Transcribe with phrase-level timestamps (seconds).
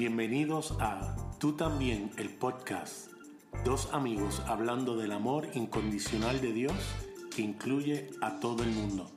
[0.00, 3.12] Bienvenidos a Tú también, el podcast.
[3.66, 6.72] Dos amigos hablando del amor incondicional de Dios
[7.36, 9.14] que incluye a todo el mundo.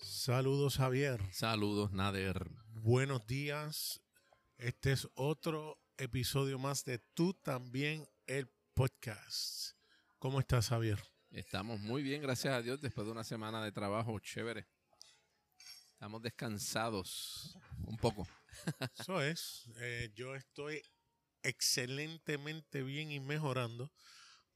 [0.00, 1.20] Saludos Javier.
[1.30, 2.50] Saludos Nader.
[2.72, 4.02] Buenos días.
[4.58, 9.76] Este es otro episodio más de Tú también, el podcast.
[10.18, 10.98] ¿Cómo estás Javier?
[11.30, 14.66] Estamos muy bien, gracias a Dios, después de una semana de trabajo chévere.
[15.92, 18.26] Estamos descansados un poco.
[18.98, 19.64] Eso es.
[19.80, 20.82] Eh, yo estoy
[21.42, 23.92] excelentemente bien y mejorando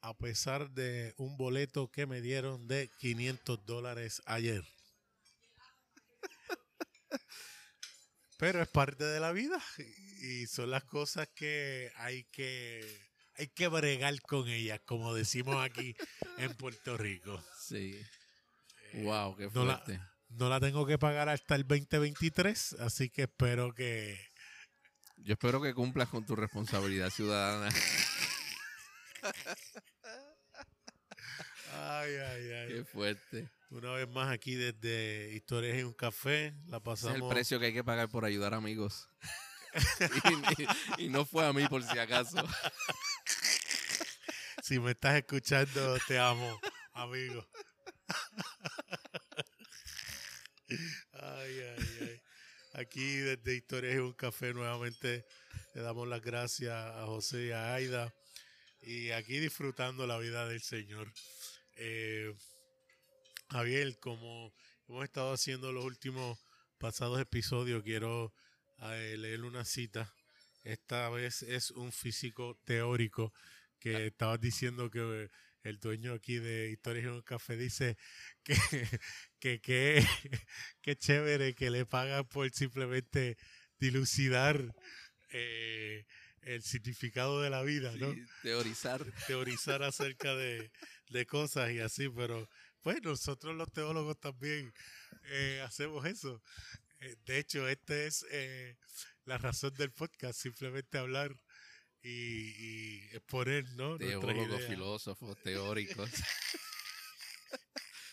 [0.00, 4.62] a pesar de un boleto que me dieron de 500 dólares ayer.
[8.38, 9.60] Pero es parte de la vida
[10.20, 12.84] y son las cosas que hay que
[13.38, 15.94] hay que bregar con ellas, como decimos aquí
[16.38, 17.42] en Puerto Rico.
[17.60, 18.00] Sí.
[18.94, 19.58] wow, qué fuerte.
[19.58, 19.64] No
[19.98, 20.15] la
[20.60, 24.18] tengo que pagar hasta el 2023, así que espero que...
[25.18, 27.74] Yo espero que cumplas con tu responsabilidad ciudadana.
[31.72, 32.68] ay, ay, ay.
[32.68, 33.50] Qué fuerte.
[33.70, 37.16] Una vez más aquí desde Historias en un Café, la pasamos...
[37.16, 39.08] es el precio que hay que pagar por ayudar amigos.
[40.98, 42.36] y, y no fue a mí por si acaso.
[44.62, 46.60] si me estás escuchando, te amo,
[46.92, 47.44] amigo.
[50.68, 52.22] Ay, ay, ay.
[52.74, 55.24] Aquí desde Historias en un Café nuevamente
[55.74, 58.12] le damos las gracias a José y a Aida.
[58.82, 61.12] Y aquí disfrutando la vida del Señor.
[61.76, 62.34] Eh,
[63.50, 64.52] Javier, como
[64.88, 66.38] hemos estado haciendo los últimos
[66.78, 68.34] pasados episodios, quiero
[68.82, 70.12] eh, leer una cita.
[70.64, 73.32] Esta vez es un físico teórico
[73.78, 75.30] que estabas diciendo que
[75.66, 77.96] el dueño aquí de Historias en un Café dice
[78.44, 78.54] que,
[79.40, 79.60] que,
[80.80, 83.36] que, chévere que le pagan por simplemente
[83.78, 84.74] dilucidar
[85.30, 86.06] eh,
[86.42, 88.14] el significado de la vida, ¿no?
[88.42, 89.04] teorizar.
[89.26, 90.70] Teorizar acerca de,
[91.26, 92.48] cosas y así, pero
[92.82, 94.72] pues nosotros los teólogos también
[95.24, 96.40] eh, hacemos eso.
[97.00, 98.24] Eh, de hecho, esta es
[99.24, 101.34] la razón del podcast, simplemente hablar
[102.08, 103.98] y, exponer, ¿no?
[103.98, 106.10] Teólogos, filósofos, teóricos.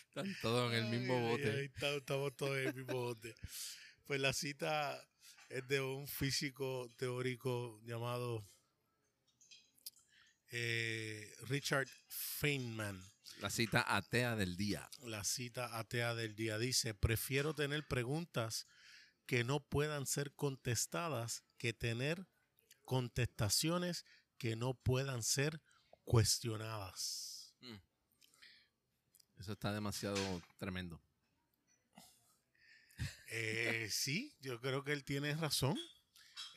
[0.08, 1.64] Están todos en el mismo bote.
[1.64, 3.34] estamos, todos en el mismo bote.
[4.04, 5.00] Pues la cita
[5.48, 8.48] es de un físico teórico llamado
[10.52, 13.02] eh, Richard Feynman.
[13.40, 14.88] La cita atea del día.
[15.02, 18.68] La cita atea del día dice, prefiero tener preguntas
[19.26, 22.28] que no puedan ser contestadas que tener
[22.84, 24.04] contestaciones
[24.38, 25.60] que no puedan ser
[26.04, 27.54] cuestionadas.
[27.60, 27.76] Mm.
[29.38, 31.00] Eso está demasiado tremendo.
[33.28, 35.78] Eh, sí, yo creo que él tiene razón.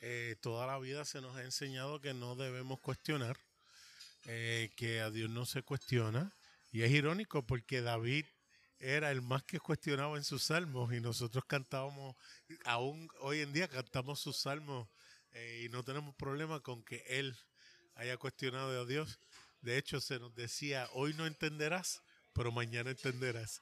[0.00, 3.38] Eh, toda la vida se nos ha enseñado que no debemos cuestionar,
[4.24, 6.32] eh, que a Dios no se cuestiona.
[6.70, 8.26] Y es irónico porque David
[8.78, 12.16] era el más que cuestionaba en sus salmos y nosotros cantábamos,
[12.64, 14.88] aún hoy en día cantamos sus salmos
[15.32, 17.36] eh, y no tenemos problema con que él
[17.94, 19.18] haya cuestionado a Dios.
[19.60, 22.02] De hecho, se nos decía, hoy no entenderás,
[22.32, 23.60] pero mañana entenderás.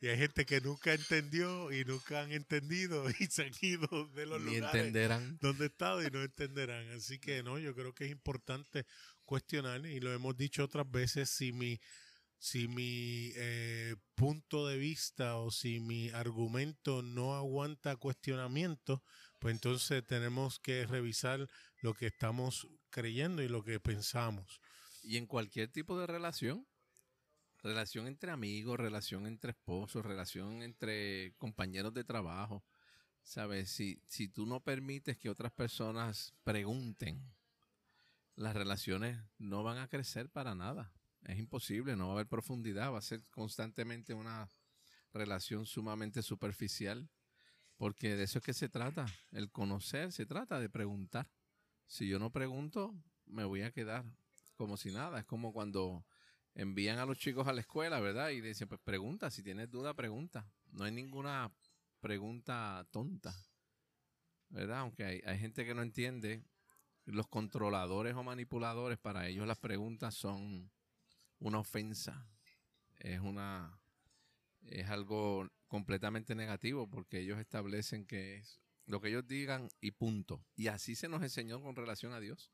[0.00, 4.26] Y hay gente que nunca entendió y nunca han entendido y se han ido de
[4.26, 5.38] los Ni lugares entenderán.
[5.40, 6.88] donde estado y no entenderán.
[6.92, 8.86] Así que no, yo creo que es importante
[9.24, 11.78] cuestionar y lo hemos dicho otras veces, si mi,
[12.38, 19.02] si mi eh, punto de vista o si mi argumento no aguanta cuestionamiento,
[19.40, 21.48] pues entonces tenemos que revisar
[21.80, 24.60] lo que estamos creyendo y lo que pensamos.
[25.02, 26.66] Y en cualquier tipo de relación,
[27.62, 32.62] relación entre amigos, relación entre esposos, relación entre compañeros de trabajo,
[33.22, 33.70] ¿sabes?
[33.70, 37.34] Si, si tú no permites que otras personas pregunten,
[38.36, 40.92] las relaciones no van a crecer para nada.
[41.24, 44.52] Es imposible, no va a haber profundidad, va a ser constantemente una
[45.12, 47.08] relación sumamente superficial
[47.80, 49.06] porque de eso es que se trata.
[49.32, 51.30] El conocer se trata de preguntar.
[51.86, 52.94] Si yo no pregunto,
[53.24, 54.04] me voy a quedar
[54.54, 55.18] como si nada.
[55.18, 56.04] Es como cuando
[56.54, 58.32] envían a los chicos a la escuela, ¿verdad?
[58.32, 60.46] Y dicen, pues pregunta, si tienes duda, pregunta.
[60.72, 61.50] No hay ninguna
[62.00, 63.34] pregunta tonta,
[64.50, 64.80] ¿verdad?
[64.80, 66.44] Aunque hay, hay gente que no entiende,
[67.06, 70.70] los controladores o manipuladores, para ellos las preguntas son
[71.38, 72.28] una ofensa.
[72.98, 73.80] Es una
[74.66, 80.44] es algo completamente negativo porque ellos establecen que es lo que ellos digan y punto.
[80.56, 82.50] Y así se nos enseñó con relación a Dios.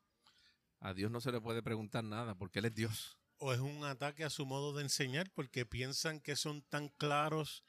[0.79, 3.17] A Dios no se le puede preguntar nada porque Él es Dios.
[3.39, 7.63] O es un ataque a su modo de enseñar porque piensan que son tan claros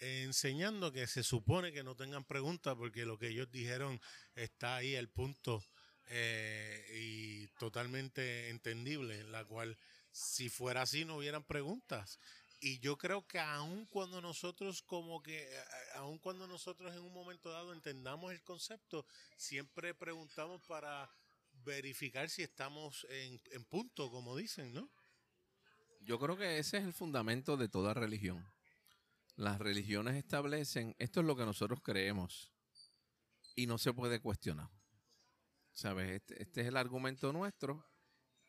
[0.00, 4.00] enseñando que se supone que no tengan preguntas porque lo que ellos dijeron
[4.34, 5.64] está ahí el punto
[6.08, 9.78] eh, y totalmente entendible, en la cual
[10.10, 12.18] si fuera así no hubieran preguntas.
[12.60, 15.48] Y yo creo que aun cuando nosotros como que,
[15.94, 21.10] aun cuando nosotros en un momento dado entendamos el concepto, siempre preguntamos para
[21.64, 24.90] verificar si estamos en, en punto, como dicen, ¿no?
[26.02, 28.46] Yo creo que ese es el fundamento de toda religión.
[29.36, 32.52] Las religiones establecen, esto es lo que nosotros creemos
[33.54, 34.70] y no se puede cuestionar.
[35.72, 36.10] ¿Sabes?
[36.10, 37.86] Este, este, es el argumento nuestro,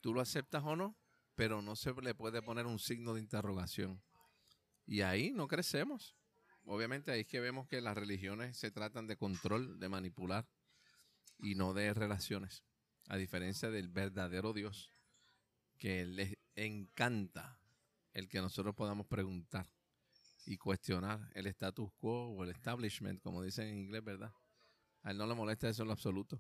[0.01, 0.97] tú lo aceptas o no,
[1.41, 3.99] pero no se le puede poner un signo de interrogación.
[4.85, 6.15] Y ahí no crecemos.
[6.65, 10.47] Obviamente ahí es que vemos que las religiones se tratan de control, de manipular
[11.39, 12.63] y no de relaciones.
[13.07, 14.93] A diferencia del verdadero Dios,
[15.79, 17.59] que les encanta
[18.13, 19.67] el que nosotros podamos preguntar
[20.45, 24.31] y cuestionar el status quo o el establishment, como dicen en inglés, ¿verdad?
[25.01, 26.39] A él no le molesta eso en lo absoluto.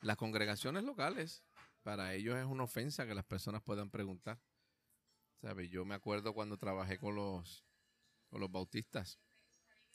[0.00, 1.44] Las congregaciones locales,
[1.82, 4.40] para ellos es una ofensa que las personas puedan preguntar.
[5.40, 5.68] ¿Sabe?
[5.68, 7.64] Yo me acuerdo cuando trabajé con los,
[8.28, 9.18] con los bautistas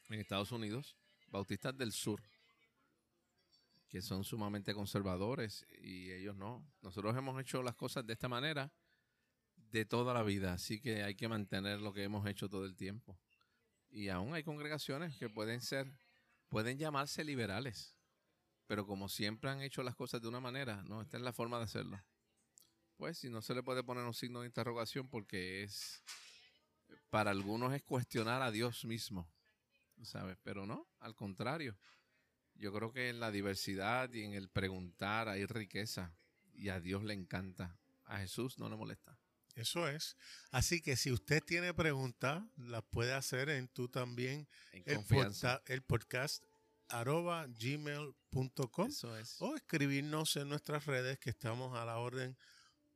[0.09, 0.97] en Estados Unidos,
[1.27, 2.21] bautistas del sur,
[3.87, 6.65] que son sumamente conservadores y ellos no.
[6.81, 8.71] Nosotros hemos hecho las cosas de esta manera
[9.55, 12.75] de toda la vida, así que hay que mantener lo que hemos hecho todo el
[12.75, 13.17] tiempo.
[13.89, 15.91] Y aún hay congregaciones que pueden ser,
[16.49, 17.96] pueden llamarse liberales,
[18.67, 21.57] pero como siempre han hecho las cosas de una manera, no, esta es la forma
[21.57, 22.03] de hacerlo.
[22.97, 26.03] Pues si no se le puede poner un signo de interrogación porque es,
[27.09, 29.31] para algunos es cuestionar a Dios mismo,
[30.03, 30.37] ¿sabes?
[30.43, 31.77] Pero no, al contrario.
[32.55, 36.11] Yo creo que en la diversidad y en el preguntar hay riqueza
[36.53, 37.77] y a Dios le encanta.
[38.05, 39.17] A Jesús no le molesta.
[39.53, 40.17] Eso es.
[40.51, 45.03] Así que si usted tiene preguntas, las puede hacer en tú también el,
[45.65, 46.43] el, podcast
[46.89, 48.89] arroba gmail.com
[49.39, 52.37] o escribirnos en nuestras redes que estamos a la orden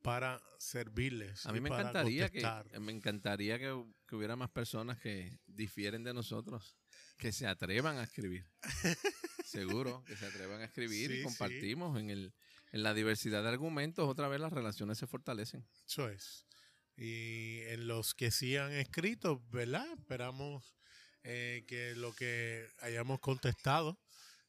[0.01, 1.45] para servirles.
[1.45, 3.71] A mí me encantaría, que, me encantaría que,
[4.15, 6.77] hubiera más personas que difieren de nosotros,
[7.17, 8.45] que se atrevan a escribir.
[9.45, 12.33] Seguro, que se atrevan a escribir y compartimos en, el,
[12.71, 14.07] en la diversidad de argumentos.
[14.07, 15.67] Otra vez las relaciones se fortalecen.
[15.87, 16.47] Eso es.
[16.95, 19.87] Y en los que sí han escrito, ¿verdad?
[19.97, 20.75] Esperamos
[21.23, 23.99] eh, que lo que hayamos contestado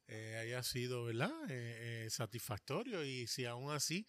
[0.09, 1.33] eh, haya sido, ¿verdad?
[1.49, 3.05] Eh, satisfactorio.
[3.05, 4.07] Y si aún así,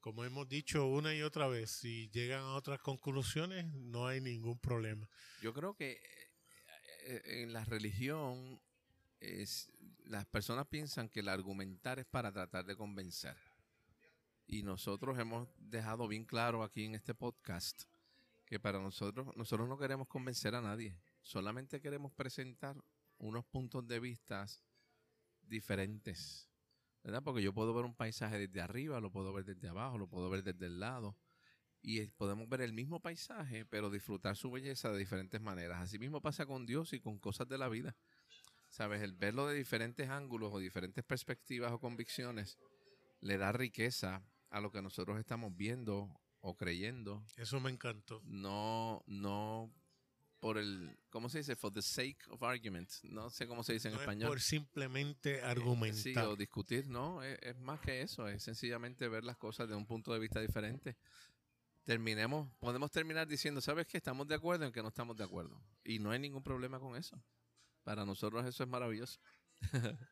[0.00, 4.58] como hemos dicho una y otra vez, si llegan a otras conclusiones, no hay ningún
[4.58, 5.08] problema.
[5.42, 6.00] Yo creo que
[7.06, 8.60] en la religión
[9.20, 9.72] es,
[10.04, 13.36] las personas piensan que el argumentar es para tratar de convencer.
[14.46, 17.82] Y nosotros hemos dejado bien claro aquí en este podcast
[18.46, 22.76] que para nosotros, nosotros no queremos convencer a nadie, solamente queremos presentar
[23.18, 24.46] unos puntos de vista
[25.42, 26.48] diferentes,
[27.02, 27.22] ¿verdad?
[27.22, 30.30] Porque yo puedo ver un paisaje desde arriba, lo puedo ver desde abajo, lo puedo
[30.30, 31.16] ver desde el lado,
[31.82, 35.80] y podemos ver el mismo paisaje, pero disfrutar su belleza de diferentes maneras.
[35.80, 37.96] Así mismo pasa con Dios y con cosas de la vida.
[38.68, 39.02] ¿Sabes?
[39.02, 42.56] El verlo de diferentes ángulos o diferentes perspectivas o convicciones
[43.20, 47.24] le da riqueza a lo que nosotros estamos viendo o creyendo.
[47.36, 48.20] Eso me encantó.
[48.24, 49.72] No, no
[50.38, 51.56] por el, ¿cómo se dice?
[51.56, 52.90] For the sake of argument.
[53.04, 54.28] No sé cómo se dice en español.
[54.28, 56.02] por simplemente argumentar.
[56.02, 57.22] sí, o discutir, no.
[57.22, 58.28] Es, más que eso.
[58.28, 60.96] Es sencillamente ver las cosas de un punto de vista diferente.
[61.84, 63.96] Terminemos, podemos terminar diciendo, ¿sabes qué?
[63.96, 65.62] Estamos de acuerdo en que no estamos de acuerdo.
[65.84, 67.22] Y no hay ningún problema con eso.
[67.84, 69.20] Para nosotros eso es maravilloso.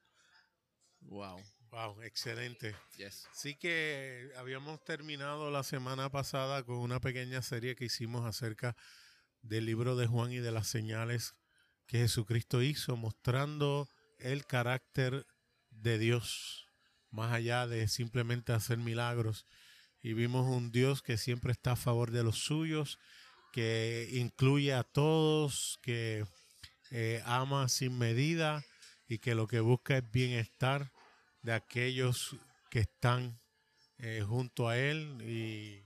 [1.01, 1.41] wow.
[1.71, 2.77] Wow, excelente.
[2.97, 3.27] Yes.
[3.33, 8.77] Sí que habíamos terminado la semana pasada con una pequeña serie que hicimos acerca
[9.45, 11.35] del libro de Juan y de las señales
[11.87, 15.27] que Jesucristo hizo, mostrando el carácter
[15.71, 16.67] de Dios,
[17.11, 19.47] más allá de simplemente hacer milagros.
[20.03, 22.99] Y vimos un Dios que siempre está a favor de los suyos,
[23.53, 26.27] que incluye a todos, que
[26.91, 28.65] eh, ama sin medida
[29.07, 30.91] y que lo que busca es bienestar
[31.43, 32.37] de aquellos
[32.71, 33.39] que están
[33.99, 35.85] eh, junto a Él y,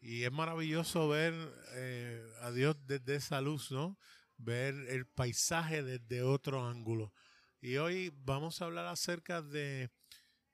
[0.00, 1.34] es maravilloso ver
[1.74, 3.98] eh, a Dios desde esa luz, ¿no?
[4.36, 7.12] Ver el paisaje desde otro ángulo.
[7.60, 9.90] Y hoy vamos a hablar acerca de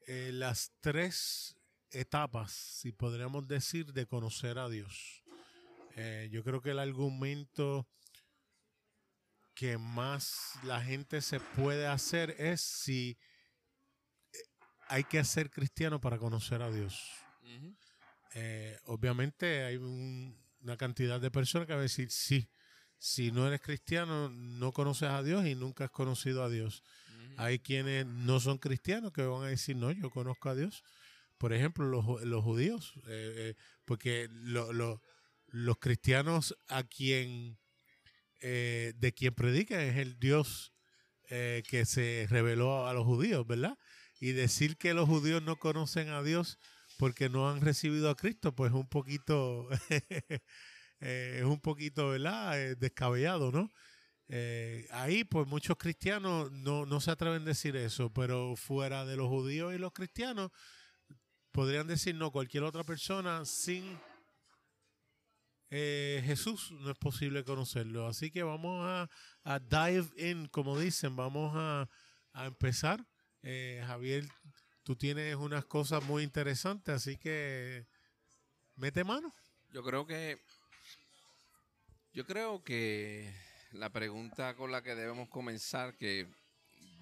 [0.07, 1.57] eh, las tres
[1.91, 5.23] etapas, si podríamos decir, de conocer a Dios.
[6.31, 7.87] yo creo que el argumento
[9.55, 13.17] que más la gente se puede hacer es si
[14.89, 17.01] hay que ser cristiano para conocer a Dios.
[18.35, 22.51] Eh, obviamente hay una cantidad de personas que van a decir, sí,
[22.99, 26.83] si no eres cristiano, no conoces a Dios y nunca has conocido a Dios.
[27.37, 30.85] Hay quienes no son cristianos que van a decir, no, yo conozco a Dios.
[31.39, 37.59] Por ejemplo, los, los judíos, eh, eh, porque los cristianos a quien,
[38.41, 40.73] eh, de quien predican es el Dios
[41.27, 43.77] que se reveló a los judíos, ¿verdad?
[44.21, 46.59] Y decir que los judíos no conocen a Dios
[46.99, 49.69] porque no han recibido a Cristo, pues un poquito,
[51.01, 52.77] es un poquito, ¿verdad?
[52.77, 53.71] descabellado, ¿no?
[54.29, 59.17] Eh, ahí, pues muchos cristianos no, no se atreven a decir eso, pero fuera de
[59.17, 60.51] los judíos y los cristianos,
[61.53, 63.99] podrían decir no, cualquier otra persona sin
[65.71, 68.07] eh, Jesús no es posible conocerlo.
[68.07, 69.09] Así que vamos
[69.45, 71.89] a, dive in, como dicen, vamos a,
[72.47, 73.05] empezar.
[73.43, 74.25] Eh, Javier,
[74.85, 77.87] tú tienes unas cosas muy interesantes, así que
[78.77, 79.33] mete mano.
[79.73, 80.41] Yo creo que
[82.13, 83.35] yo creo que
[83.73, 86.29] la pregunta con la que debemos comenzar, que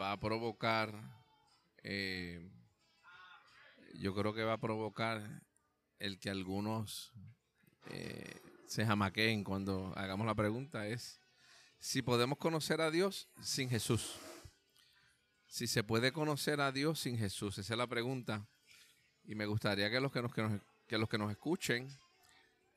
[0.01, 0.95] va a provocar,
[1.83, 2.49] eh,
[3.95, 5.43] yo creo que va a provocar
[5.99, 7.12] el que algunos
[7.91, 11.21] eh, se jamaqueen cuando hagamos la pregunta, es
[11.79, 14.19] si podemos conocer a Dios sin Jesús.
[15.52, 18.49] Si se puede conocer a Dios sin Jesús, esa es la pregunta.
[19.25, 20.32] Y me gustaría que los que nos,
[20.87, 21.88] que los que nos escuchen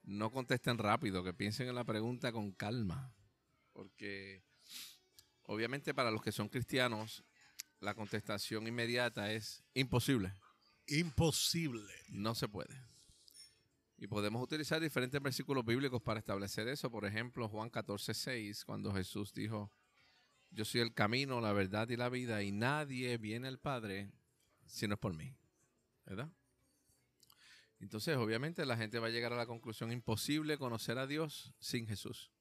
[0.04, 3.16] no contesten rápido, que piensen en la pregunta con calma
[3.76, 4.42] porque
[5.44, 7.24] obviamente para los que son cristianos,
[7.82, 10.34] la contestación inmediata es imposible.
[10.88, 11.94] Imposible.
[12.10, 12.74] No se puede.
[13.98, 16.90] Y podemos utilizar diferentes versículos bíblicos para establecer eso.
[16.90, 19.70] Por ejemplo, Juan 14, 6, cuando Jesús dijo,
[20.56, 24.10] yo soy el camino, la verdad y la vida, y nadie viene al Padre
[24.66, 25.36] si no es por mí.
[26.06, 26.32] ¿Verdad?
[27.80, 31.88] Entonces, obviamente, la gente va a llegar a la conclusión imposible conocer a Dios sin
[31.88, 32.32] Jesús.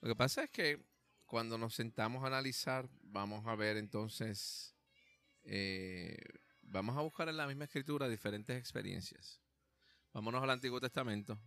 [0.00, 0.86] Lo que pasa es que
[1.26, 4.76] cuando nos sentamos a analizar, vamos a ver entonces,
[5.42, 6.16] eh,
[6.62, 9.40] vamos a buscar en la misma escritura diferentes experiencias.
[10.12, 11.40] Vámonos al Antiguo Testamento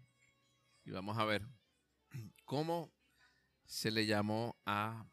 [0.84, 1.48] y vamos a ver
[2.44, 2.92] cómo
[3.63, 5.06] se le llamó a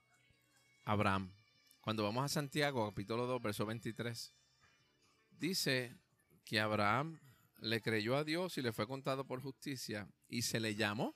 [0.85, 1.33] Abraham.
[1.81, 4.33] Cuando vamos a Santiago, capítulo 2, verso 23,
[5.31, 5.97] dice
[6.45, 7.21] que Abraham
[7.61, 11.15] le creyó a Dios y le fue contado por justicia y se le llamó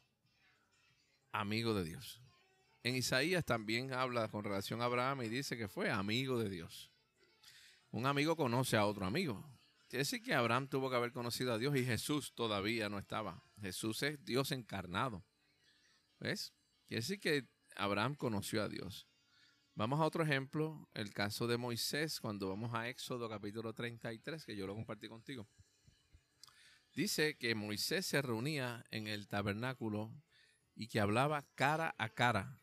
[1.32, 2.20] amigo de Dios.
[2.82, 6.90] En Isaías también habla con relación a Abraham y dice que fue amigo de Dios.
[7.90, 9.44] Un amigo conoce a otro amigo.
[9.88, 13.42] Quiere decir que Abraham tuvo que haber conocido a Dios y Jesús todavía no estaba.
[13.60, 15.24] Jesús es Dios encarnado.
[16.20, 16.52] ¿Ves?
[16.86, 17.46] Quiere decir que
[17.76, 19.06] Abraham conoció a Dios.
[19.78, 24.56] Vamos a otro ejemplo, el caso de Moisés, cuando vamos a Éxodo capítulo 33, que
[24.56, 25.46] yo lo compartí contigo.
[26.96, 30.12] Dice que Moisés se reunía en el tabernáculo
[30.74, 32.58] y que hablaba cara a cara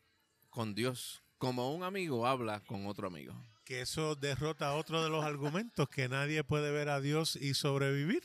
[0.50, 3.34] con Dios, como un amigo habla con otro amigo.
[3.64, 8.24] Que eso derrota otro de los argumentos, que nadie puede ver a Dios y sobrevivir.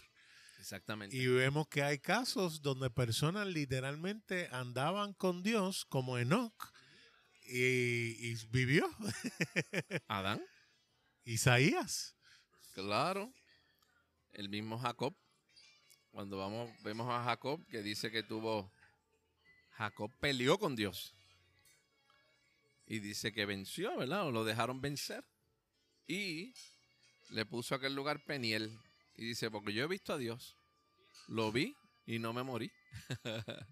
[0.59, 1.15] Exactamente.
[1.15, 6.73] Y vemos que hay casos donde personas literalmente andaban con Dios, como Enoch,
[7.43, 8.89] y, vivió.
[10.07, 10.43] Adán.
[11.23, 12.15] Isaías.
[12.73, 13.31] Claro.
[14.31, 15.15] El mismo Jacob.
[16.11, 18.71] Cuando vamos, vemos a Jacob que dice que tuvo
[19.71, 21.15] Jacob peleó con Dios.
[22.85, 24.27] Y dice que venció, ¿verdad?
[24.27, 25.23] O lo dejaron vencer.
[26.07, 26.53] Y
[27.29, 28.77] le puso a aquel lugar Peniel.
[29.15, 30.57] Y dice, porque yo he visto a Dios.
[31.27, 32.71] Lo vi y no me morí.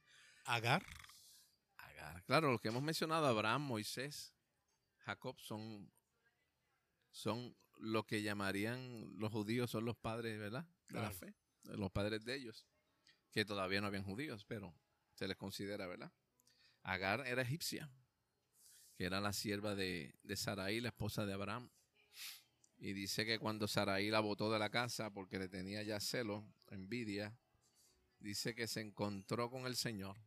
[0.46, 0.86] Agar.
[2.26, 4.34] Claro, los que hemos mencionado, Abraham, Moisés,
[5.00, 5.92] Jacob, son,
[7.12, 10.66] son lo que llamarían los judíos, son los padres, ¿verdad?
[10.90, 11.34] De la fe.
[11.64, 12.68] Los padres de ellos.
[13.32, 14.76] Que todavía no habían judíos, pero
[15.14, 16.12] se les considera, ¿verdad?
[16.84, 17.90] Agar era egipcia,
[18.96, 21.70] que era la sierva de, de Sarai, la esposa de Abraham.
[22.78, 26.46] Y dice que cuando Sarai la botó de la casa porque le tenía ya celo,
[26.68, 27.38] envidia,
[28.20, 30.18] dice que se encontró con el Señor.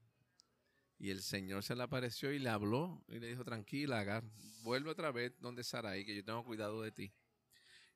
[1.02, 4.23] Y el Señor se le apareció y le habló y le dijo, tranquila, Agar,
[4.62, 7.12] vuelve otra vez donde Sarai, que yo tengo cuidado de ti.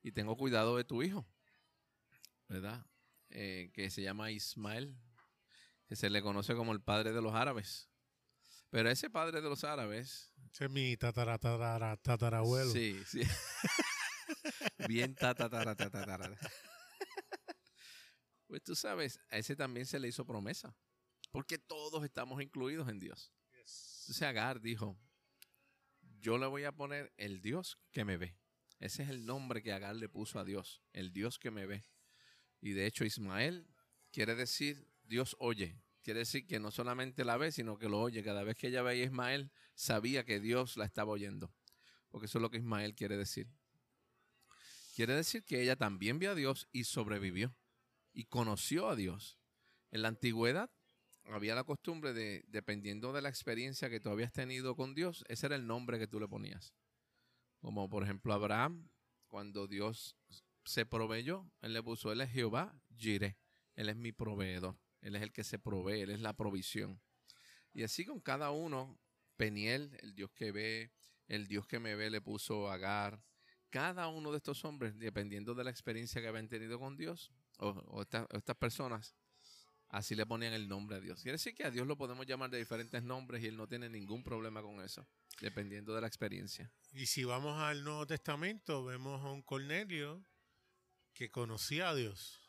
[0.02, 1.25] Y tengo cuidado de tu hijo,
[2.48, 2.84] ¿verdad?
[3.30, 4.98] Eh, que se llama Ismael,
[5.86, 7.88] que se le conoce como el padre de los árabes.
[8.70, 10.32] Pero ese padre de los árabes.
[10.52, 12.72] Ese es mi tatara, tatarabuelo.
[12.72, 13.22] Sí, sí.
[14.88, 16.36] Bien tatara, tatara.
[18.48, 20.76] Pues tú sabes, a ese también se le hizo promesa.
[21.37, 23.31] Porque todos estamos incluidos en Dios.
[23.52, 24.99] Entonces Agar dijo:
[26.19, 28.38] Yo le voy a poner el Dios que me ve.
[28.78, 31.85] Ese es el nombre que Agar le puso a Dios, el Dios que me ve.
[32.62, 33.69] Y de hecho, Ismael
[34.11, 38.23] quiere decir Dios oye, Quiere decir que no solamente la ve, sino que lo oye.
[38.23, 41.52] Cada vez que ella veía a Ismael, sabía que Dios la estaba oyendo.
[42.09, 43.47] Porque eso es lo que Ismael quiere decir.
[44.95, 47.55] Quiere decir que ella también vio a Dios y sobrevivió.
[48.14, 49.38] Y conoció a Dios.
[49.90, 50.71] En la antigüedad
[51.28, 55.47] había la costumbre de, dependiendo de la experiencia que tú habías tenido con Dios, ese
[55.47, 56.75] era el nombre que tú le ponías.
[57.61, 58.88] Como por ejemplo Abraham,
[59.26, 60.16] cuando Dios
[60.64, 63.37] se proveyó, él le puso, él es Jehová, Jireh,
[63.75, 67.00] él es mi proveedor, él es el que se provee, él es la provisión.
[67.73, 68.99] Y así con cada uno,
[69.37, 70.92] Peniel, el Dios que ve,
[71.28, 73.23] el Dios que me ve, le puso Agar,
[73.71, 78.02] cada uno de estos hombres, dependiendo de la experiencia que habían tenido con Dios, o,
[78.02, 79.14] estas personas,
[79.88, 81.23] así le ponían el nombre a Dios.
[81.23, 83.88] Quiere decir que a Dios lo podemos llamar de diferentes nombres y Él no tiene
[83.88, 85.07] ningún problema con eso,
[85.40, 86.71] dependiendo de la experiencia.
[86.93, 90.25] Y si vamos al Nuevo Testamento, vemos a un Cornelio
[91.12, 92.40] que conocía a Dios.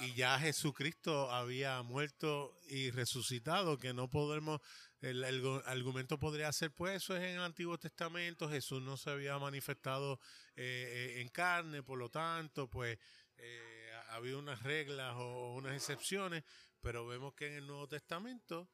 [0.00, 4.60] Y ya Jesucristo había muerto y resucitado, que no podemos
[5.02, 5.24] el,
[5.66, 10.20] argumento podría ser, pues eso es en el Antiguo Testamento, Jesús no se había manifestado
[10.54, 12.98] eh, eh, en carne, por lo tanto, pues
[13.36, 13.81] eh,
[14.12, 16.44] había unas reglas o unas excepciones,
[16.80, 18.68] pero vemos que en el Nuevo Testamento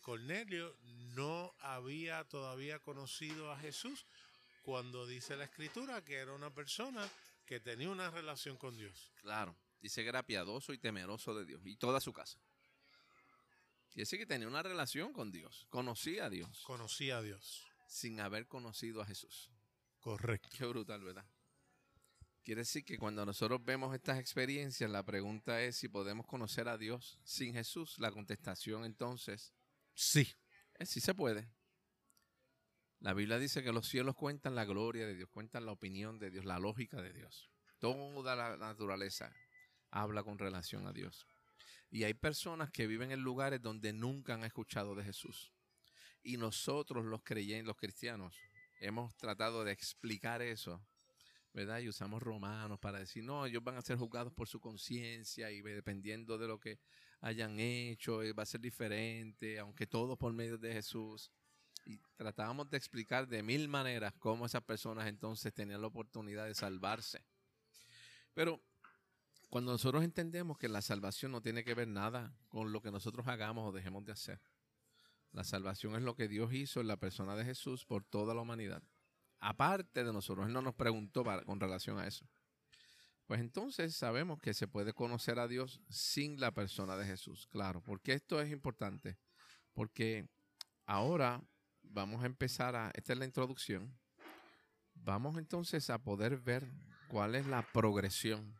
[0.00, 0.76] Cornelio
[1.14, 4.06] no había todavía conocido a Jesús
[4.62, 7.08] cuando dice la escritura que era una persona
[7.44, 9.12] que tenía una relación con Dios.
[9.20, 12.40] Claro, dice que era piadoso y temeroso de Dios y toda su casa.
[13.94, 16.62] Y ese que tenía una relación con Dios, conocía a Dios.
[16.64, 17.64] Conocía a Dios.
[17.86, 19.50] Sin haber conocido a Jesús.
[20.00, 20.48] Correcto.
[20.58, 21.24] Qué brutal, ¿verdad?
[22.46, 26.78] Quiere decir que cuando nosotros vemos estas experiencias, la pregunta es si podemos conocer a
[26.78, 27.98] Dios sin Jesús.
[27.98, 29.52] La contestación entonces,
[29.94, 30.32] sí.
[30.74, 31.50] Es sí se puede.
[33.00, 36.30] La Biblia dice que los cielos cuentan la gloria de Dios, cuentan la opinión de
[36.30, 37.50] Dios, la lógica de Dios.
[37.80, 39.32] Toda la naturaleza
[39.90, 41.26] habla con relación a Dios.
[41.90, 45.52] Y hay personas que viven en lugares donde nunca han escuchado de Jesús.
[46.22, 48.38] Y nosotros los creyentes, los cristianos,
[48.78, 50.86] hemos tratado de explicar eso,
[51.56, 55.62] Y usamos romanos para decir, no, ellos van a ser juzgados por su conciencia y
[55.62, 56.78] dependiendo de lo que
[57.22, 61.32] hayan hecho, eh, va a ser diferente, aunque todo por medio de Jesús.
[61.86, 66.54] Y tratábamos de explicar de mil maneras cómo esas personas entonces tenían la oportunidad de
[66.54, 67.24] salvarse.
[68.34, 68.60] Pero
[69.48, 73.26] cuando nosotros entendemos que la salvación no tiene que ver nada con lo que nosotros
[73.28, 74.40] hagamos o dejemos de hacer.
[75.32, 78.42] La salvación es lo que Dios hizo en la persona de Jesús por toda la
[78.42, 78.82] humanidad.
[79.40, 82.26] Aparte de nosotros, Él no nos preguntó con relación a eso.
[83.26, 87.48] Pues entonces sabemos que se puede conocer a Dios sin la persona de Jesús.
[87.48, 89.18] Claro, porque esto es importante.
[89.74, 90.28] Porque
[90.86, 91.42] ahora
[91.82, 93.98] vamos a empezar a, esta es la introducción,
[94.94, 96.70] vamos entonces a poder ver
[97.08, 98.54] cuál es la progresión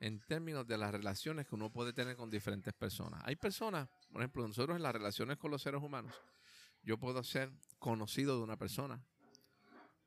[0.00, 3.22] en términos de las relaciones que uno puede tener con diferentes personas.
[3.24, 6.14] Hay personas, por ejemplo, nosotros en las relaciones con los seres humanos,
[6.82, 9.02] yo puedo ser conocido de una persona,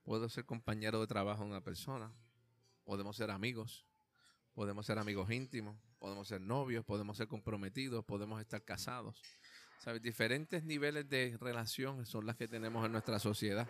[0.07, 2.13] puedo ser compañero de trabajo de una persona,
[2.85, 3.85] podemos ser amigos,
[4.53, 9.21] podemos ser amigos íntimos, podemos ser novios, podemos ser comprometidos, podemos estar casados.
[9.79, 10.01] ¿Sabes?
[10.01, 13.67] Diferentes niveles de relación son las que tenemos en nuestra sociedad.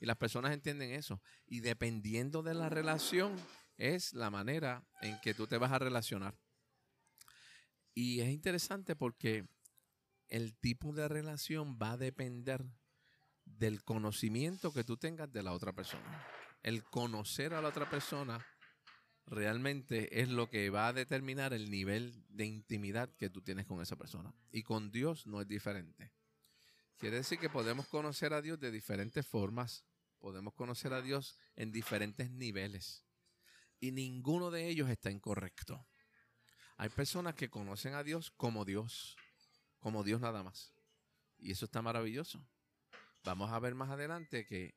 [0.00, 1.20] Y las personas entienden eso.
[1.46, 3.36] Y dependiendo de la relación,
[3.76, 6.34] es la manera en que tú te vas a relacionar.
[7.92, 9.46] Y es interesante porque
[10.28, 12.64] el tipo de relación va a depender
[13.44, 16.26] del conocimiento que tú tengas de la otra persona.
[16.62, 18.44] El conocer a la otra persona
[19.26, 23.80] realmente es lo que va a determinar el nivel de intimidad que tú tienes con
[23.80, 24.34] esa persona.
[24.50, 26.12] Y con Dios no es diferente.
[26.98, 29.84] Quiere decir que podemos conocer a Dios de diferentes formas,
[30.18, 33.04] podemos conocer a Dios en diferentes niveles
[33.84, 35.86] y ninguno de ellos está incorrecto.
[36.78, 39.16] Hay personas que conocen a Dios como Dios,
[39.78, 40.72] como Dios nada más.
[41.38, 42.42] Y eso está maravilloso.
[43.24, 44.74] Vamos a ver más adelante que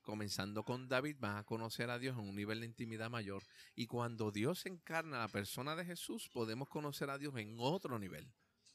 [0.00, 3.42] comenzando con David van a conocer a Dios en un nivel de intimidad mayor.
[3.74, 8.32] Y cuando Dios encarna la persona de Jesús, podemos conocer a Dios en otro nivel,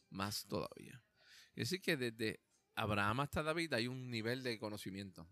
[0.10, 1.02] más todavía.
[1.56, 2.42] Es decir, que desde
[2.76, 5.30] Abraham hasta David hay un nivel de conocimiento.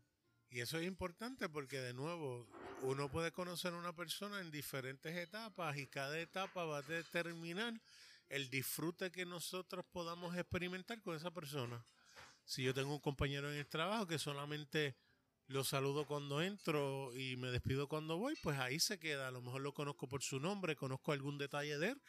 [0.50, 2.48] Y eso es importante porque de nuevo
[2.84, 7.74] uno puede conocer a una persona en diferentes etapas y cada etapa va a determinar
[8.30, 11.86] el disfrute que nosotros podamos experimentar con esa persona.
[12.48, 14.96] Si yo tengo un compañero en el trabajo que solamente
[15.48, 19.28] lo saludo cuando entro y me despido cuando voy, pues ahí se queda.
[19.28, 22.02] A lo mejor lo conozco por su nombre, conozco algún detalle de él,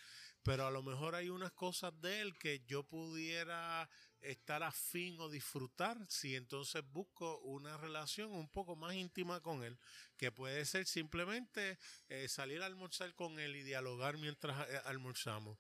[0.44, 5.29] pero a lo mejor hay unas cosas de él que yo pudiera estar afín o
[5.29, 9.77] disfrutar si entonces busco una relación un poco más íntima con él,
[10.16, 15.59] que puede ser simplemente eh, salir a almorzar con él y dialogar mientras eh, almorzamos.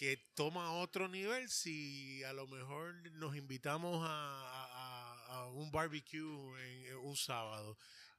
[0.00, 6.18] Que toma otro nivel si a lo mejor nos invitamos a, a un barbecue
[6.88, 7.76] en, un sábado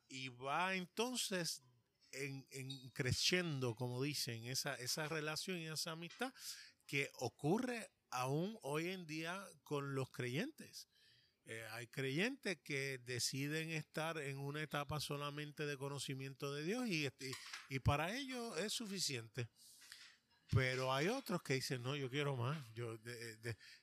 [0.07, 1.63] y va entonces
[2.11, 6.31] en, en, creciendo, como dicen, esa, esa relación y esa amistad
[6.85, 10.87] que ocurre aún hoy en día con los creyentes.
[11.45, 17.07] Eh, hay creyentes que deciden estar en una etapa solamente de conocimiento de Dios y,
[17.07, 17.31] este,
[17.69, 19.49] y para ellos es suficiente.
[20.51, 22.97] Pero hay otros que dicen, no, yo quiero más, yo,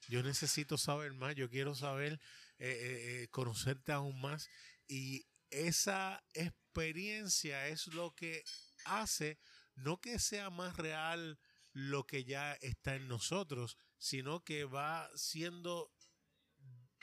[0.08, 2.20] yo necesito saber más, yo quiero saber,
[2.58, 4.50] eh, eh, conocerte aún más.
[4.86, 8.44] Y esa experiencia es lo que
[8.84, 9.38] hace,
[9.76, 11.38] no que sea más real
[11.72, 15.90] lo que ya está en nosotros, sino que va siendo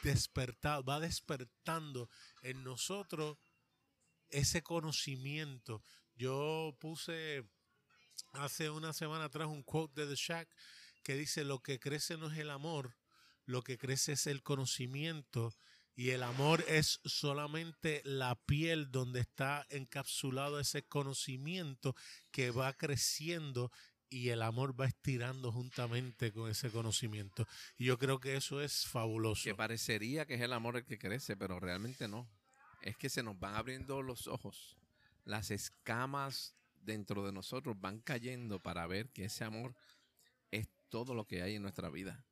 [0.03, 2.09] despertado, va despertando
[2.41, 3.37] en nosotros
[4.29, 5.81] ese conocimiento.
[6.15, 7.49] Yo puse
[8.33, 10.49] hace una semana atrás un quote de The Shack
[11.03, 12.95] que dice, lo que crece no es el amor,
[13.45, 15.53] lo que crece es el conocimiento
[15.95, 21.95] y el amor es solamente la piel donde está encapsulado ese conocimiento
[22.31, 23.71] que va creciendo
[24.09, 27.47] y el amor va estirando juntamente con ese conocimiento.
[27.77, 29.43] Y yo creo que eso es fabuloso.
[29.43, 32.29] Que parecería que es el amor el que crece, pero realmente no.
[32.81, 34.77] Es que se nos van abriendo los ojos.
[35.23, 39.75] Las escamas dentro de nosotros van cayendo para ver que ese amor
[40.51, 42.25] es todo lo que hay en nuestra vida.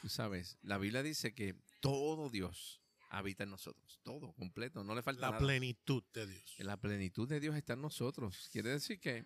[0.00, 2.80] Tú sabes, la Biblia dice que todo Dios
[3.10, 5.40] habita en nosotros, todo completo, no le falta la nada.
[5.40, 6.54] La plenitud de Dios.
[6.58, 8.48] La plenitud de Dios está en nosotros.
[8.52, 9.24] Quiere decir que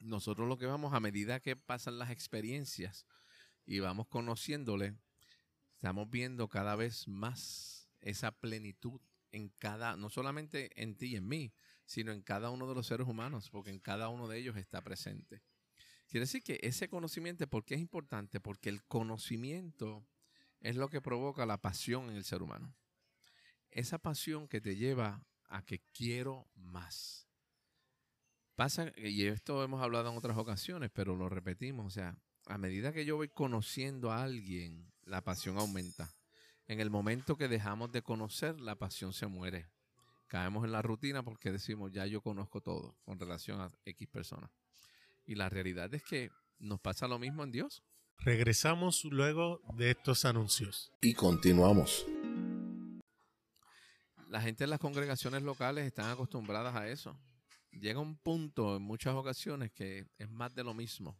[0.00, 3.06] nosotros lo que vamos a medida que pasan las experiencias
[3.64, 4.94] y vamos conociéndole,
[5.74, 9.00] estamos viendo cada vez más esa plenitud
[9.32, 11.52] en cada, no solamente en ti y en mí,
[11.86, 14.82] sino en cada uno de los seres humanos, porque en cada uno de ellos está
[14.82, 15.42] presente.
[16.08, 18.40] Quiere decir que ese conocimiento, ¿por qué es importante?
[18.40, 20.06] Porque el conocimiento
[20.60, 22.74] es lo que provoca la pasión en el ser humano.
[23.70, 27.28] Esa pasión que te lleva a que quiero más.
[28.54, 32.92] Pasa, y esto hemos hablado en otras ocasiones, pero lo repetimos, o sea, a medida
[32.92, 36.14] que yo voy conociendo a alguien, la pasión aumenta.
[36.66, 39.68] En el momento que dejamos de conocer, la pasión se muere.
[40.26, 44.50] Caemos en la rutina porque decimos, ya yo conozco todo con relación a X personas.
[45.24, 47.82] Y la realidad es que nos pasa lo mismo en Dios.
[48.18, 50.92] Regresamos luego de estos anuncios.
[51.00, 52.06] Y continuamos.
[54.28, 57.16] La gente en las congregaciones locales están acostumbradas a eso
[57.80, 61.18] llega un punto en muchas ocasiones que es más de lo mismo.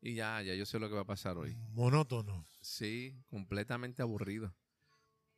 [0.00, 1.56] Y ya, ya yo sé lo que va a pasar hoy.
[1.70, 2.46] Monótono.
[2.60, 4.54] Sí, completamente aburrido.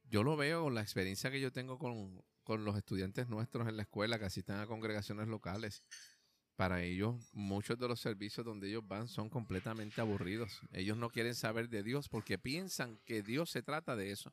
[0.04, 3.76] Yo lo veo con la experiencia que yo tengo con, con los estudiantes nuestros en
[3.76, 5.82] la escuela que asisten a congregaciones locales.
[6.54, 10.60] Para ellos, muchos de los servicios donde ellos van son completamente aburridos.
[10.70, 14.32] Ellos no quieren saber de Dios porque piensan que Dios se trata de eso.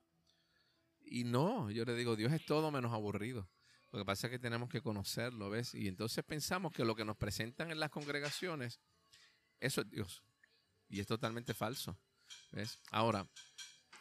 [1.01, 3.49] Y no, yo le digo, Dios es todo menos aburrido.
[3.91, 5.73] Lo que pasa es que tenemos que conocerlo, ¿ves?
[5.73, 8.79] Y entonces pensamos que lo que nos presentan en las congregaciones,
[9.59, 10.23] eso es Dios.
[10.87, 11.97] Y es totalmente falso,
[12.51, 12.79] ¿ves?
[12.91, 13.27] Ahora,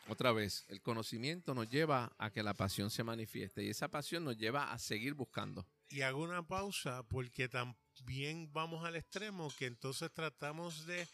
[0.08, 4.24] otra vez, el conocimiento nos lleva a que la pasión se manifieste y esa pasión
[4.24, 5.66] nos lleva a seguir buscando.
[5.88, 11.06] Y hago una pausa porque también vamos al extremo que entonces tratamos de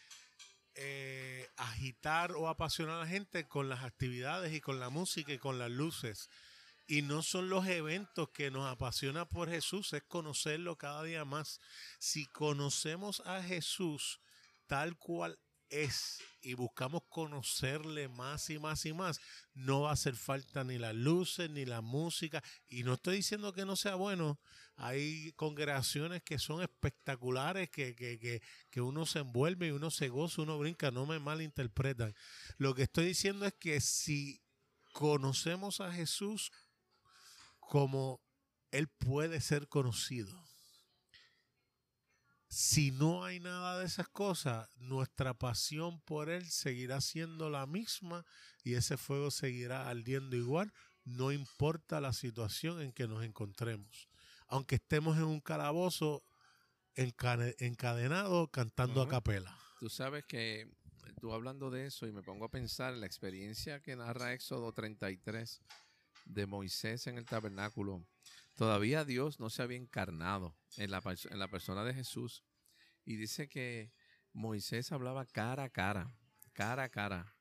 [0.74, 5.38] eh, agitar o apasionar a la gente con las actividades y con la música y
[5.38, 6.30] con las luces.
[6.86, 11.60] Y no son los eventos que nos apasiona por Jesús, es conocerlo cada día más.
[11.98, 14.20] Si conocemos a Jesús
[14.66, 15.38] tal cual
[15.70, 19.20] es y buscamos conocerle más y más y más,
[19.54, 22.42] no va a hacer falta ni las luces ni la música.
[22.68, 24.40] Y no estoy diciendo que no sea bueno.
[24.76, 30.08] Hay congregaciones que son espectaculares, que, que, que, que uno se envuelve y uno se
[30.08, 32.14] goza, uno brinca, no me malinterpretan.
[32.58, 34.40] Lo que estoy diciendo es que si
[34.92, 36.52] conocemos a Jesús
[37.60, 38.20] como
[38.70, 40.47] Él puede ser conocido.
[42.48, 48.24] Si no hay nada de esas cosas, nuestra pasión por Él seguirá siendo la misma
[48.64, 50.72] y ese fuego seguirá ardiendo igual,
[51.04, 54.08] no importa la situación en que nos encontremos.
[54.46, 56.24] Aunque estemos en un calabozo
[56.94, 59.56] encadenado cantando a capela.
[59.78, 60.68] Tú sabes que
[61.20, 64.72] tú hablando de eso y me pongo a pensar en la experiencia que narra Éxodo
[64.72, 65.60] 33
[66.24, 68.04] de Moisés en el tabernáculo,
[68.58, 72.42] todavía Dios no se había encarnado en la, en la persona de Jesús.
[73.04, 73.92] Y dice que
[74.32, 76.12] Moisés hablaba cara a cara,
[76.54, 77.36] cara a cara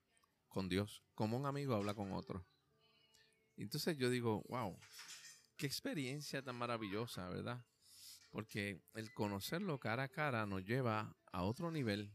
[0.47, 2.45] con Dios, como un amigo habla con otro.
[3.55, 4.79] Entonces yo digo, wow,
[5.57, 7.65] qué experiencia tan maravillosa, ¿verdad?
[8.29, 12.13] Porque el conocerlo cara a cara nos lleva a otro nivel,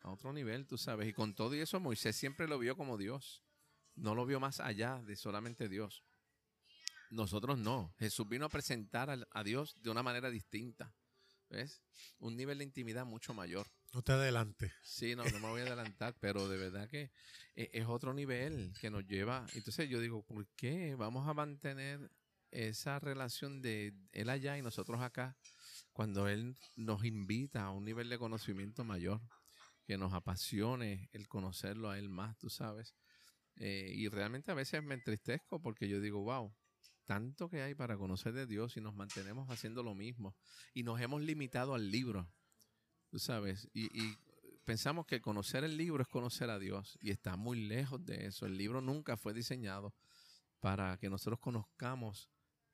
[0.00, 1.06] a otro nivel, tú sabes.
[1.06, 3.44] Y con todo y eso, Moisés siempre lo vio como Dios.
[3.94, 6.02] No lo vio más allá de solamente Dios.
[7.10, 7.94] Nosotros no.
[7.98, 10.94] Jesús vino a presentar a, Dios de una manera distinta.
[11.50, 11.82] ¿Ves?
[12.18, 13.66] Un nivel de intimidad mucho mayor.
[13.94, 14.70] No te adelante.
[14.82, 17.10] Sí, no, no me voy a adelantar, pero de verdad que
[17.54, 19.46] e, es otro nivel que nos lleva.
[19.54, 22.10] Entonces yo digo, ¿por qué vamos a mantener
[22.50, 25.36] esa relación de él allá y nosotros acá
[25.98, 29.20] cuando él nos invita a un nivel de conocimiento mayor,
[29.84, 32.94] que nos apasione el conocerlo a él más, tú sabes?
[33.56, 36.54] Eh, y realmente a veces me entristezco porque yo digo, wow,
[37.08, 40.36] tanto que hay para conocer de Dios y nos mantenemos haciendo lo mismo.
[40.74, 42.30] Y nos hemos limitado al libro,
[43.08, 43.66] tú sabes.
[43.72, 43.88] Y,
[44.66, 46.98] pensamos que conocer el libro es conocer a Dios.
[47.00, 48.44] Y está muy lejos de eso.
[48.44, 49.94] El libro nunca fue diseñado
[50.60, 52.28] para que nosotros conozcamos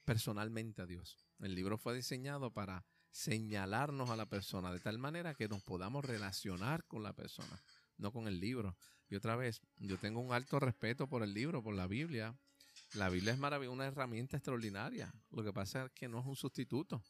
[0.05, 1.17] personalmente a Dios.
[1.39, 6.05] El libro fue diseñado para señalarnos a la persona de tal manera que nos podamos
[6.05, 7.63] relacionar con la persona,
[7.99, 8.77] no con el libro.
[9.09, 12.37] Y otra vez, yo tengo un alto respeto por el libro, por la Biblia,
[12.95, 15.13] la Biblia es maravillosa, una herramienta extraordinaria.
[15.31, 16.97] Lo que pasa es que no es un sustituto.
[16.97, 17.03] O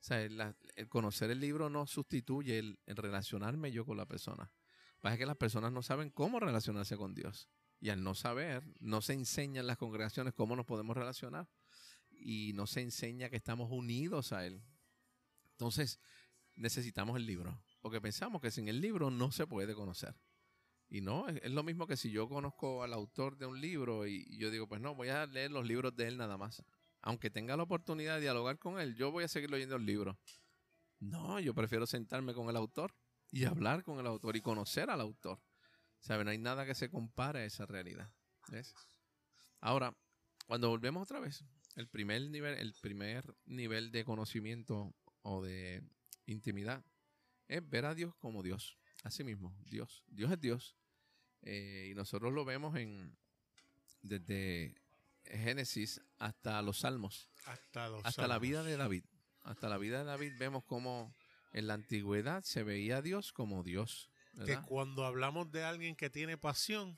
[0.00, 0.54] sea, el,
[0.88, 4.50] conocer el libro no sustituye el, relacionarme yo con la persona.
[5.00, 7.48] Pasa es que las personas no saben cómo relacionarse con Dios.
[7.80, 11.48] Y al no saber, no se enseña en las congregaciones cómo nos podemos relacionar.
[12.10, 14.62] Y no se enseña que estamos unidos a Él.
[15.52, 16.00] Entonces,
[16.54, 17.60] necesitamos el libro.
[17.80, 20.14] Porque pensamos que sin el libro no se puede conocer.
[20.90, 24.36] Y no, es, lo mismo que si yo conozco al autor de un libro y,
[24.38, 26.62] yo digo, pues no, voy a leer los libros de él nada más.
[27.02, 30.18] Aunque tenga la oportunidad de dialogar con él, yo voy a seguir leyendo el libro.
[30.98, 32.94] No, yo prefiero sentarme con el autor
[33.30, 35.40] y hablar con el autor y conocer al autor.
[36.00, 36.24] ¿Saben?
[36.24, 38.10] No hay nada que se compare a esa realidad.
[38.50, 38.74] ¿Ves?
[39.60, 39.94] Ahora,
[40.46, 41.44] cuando volvemos otra vez,
[41.76, 45.82] el primer nivel, el primer nivel de conocimiento o de
[46.26, 46.84] intimidad
[47.46, 48.78] es ver a Dios como Dios.
[49.04, 50.04] Así mismo, Dios.
[50.08, 50.77] Dios es Dios.
[51.42, 53.16] Eh, y nosotros lo vemos en
[54.02, 54.74] desde
[55.24, 57.28] Génesis hasta los Salmos.
[57.44, 59.04] Hasta, los hasta la vida de David.
[59.42, 61.14] Hasta la vida de David vemos cómo
[61.52, 64.10] en la antigüedad se veía a Dios como Dios.
[64.44, 66.96] Que cuando hablamos de alguien que tiene pasión,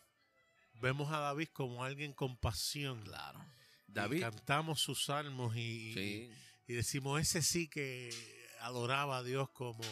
[0.74, 3.02] vemos a David como alguien con pasión.
[3.02, 3.42] Claro.
[3.86, 4.20] David.
[4.20, 6.30] cantamos sus salmos y,
[6.66, 8.10] y decimos, ese sí que
[8.60, 9.82] adoraba a Dios como,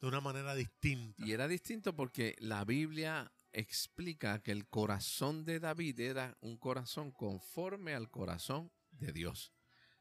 [0.00, 1.24] de una manera distinta.
[1.24, 7.10] Y era distinto porque la Biblia explica que el corazón de David era un corazón
[7.10, 9.54] conforme al corazón de Dios.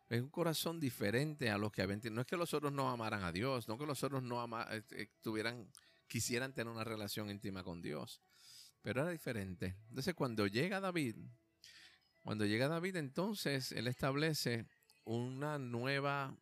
[0.09, 3.23] Es un corazón diferente a los que habían No es que los otros no amaran
[3.23, 5.71] a Dios, no que los otros no eh, eh, tuvieran,
[6.07, 8.21] quisieran tener una relación íntima con Dios.
[8.81, 9.77] Pero era diferente.
[9.87, 11.15] Entonces, cuando llega David,
[12.23, 14.67] cuando llega David, entonces él establece
[15.05, 16.37] una nueva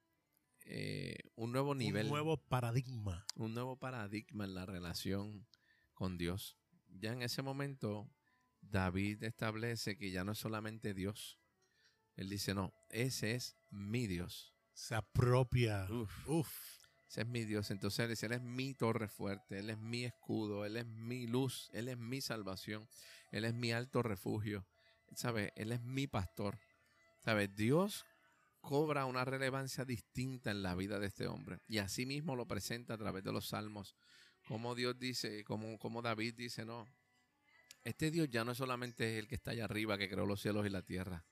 [0.65, 2.06] eh, un nuevo nivel.
[2.06, 3.26] Un nuevo paradigma.
[3.36, 5.45] Un nuevo paradigma en la relación
[5.93, 6.58] con Dios.
[6.99, 8.10] Ya en ese momento,
[8.62, 11.39] David establece que ya no es solamente Dios.
[12.15, 14.53] Él dice, no, ese es mi Dios.
[14.73, 15.88] Se apropia.
[16.27, 16.84] Uf.
[17.08, 17.69] Ese es mi Dios.
[17.71, 21.27] Entonces él dice, Él es mi torre fuerte, Él es mi escudo, Él es mi
[21.27, 22.88] luz, Él es mi salvación,
[23.32, 24.65] Él es mi alto refugio.
[25.15, 25.53] ¿Sabe?
[25.56, 26.60] Él es mi pastor.
[27.19, 27.47] ¿Sabe?
[27.47, 28.06] Dios
[28.62, 31.62] cobra una relevancia distinta en la vida de este hombre.
[31.67, 33.95] Y así mismo lo presenta a través de los salmos.
[34.47, 36.88] Como Dios dice, como, como David dice, no.
[37.84, 40.65] Este Dios ya no es solamente el que está allá arriba, que creó los cielos
[40.65, 41.25] y la tierra.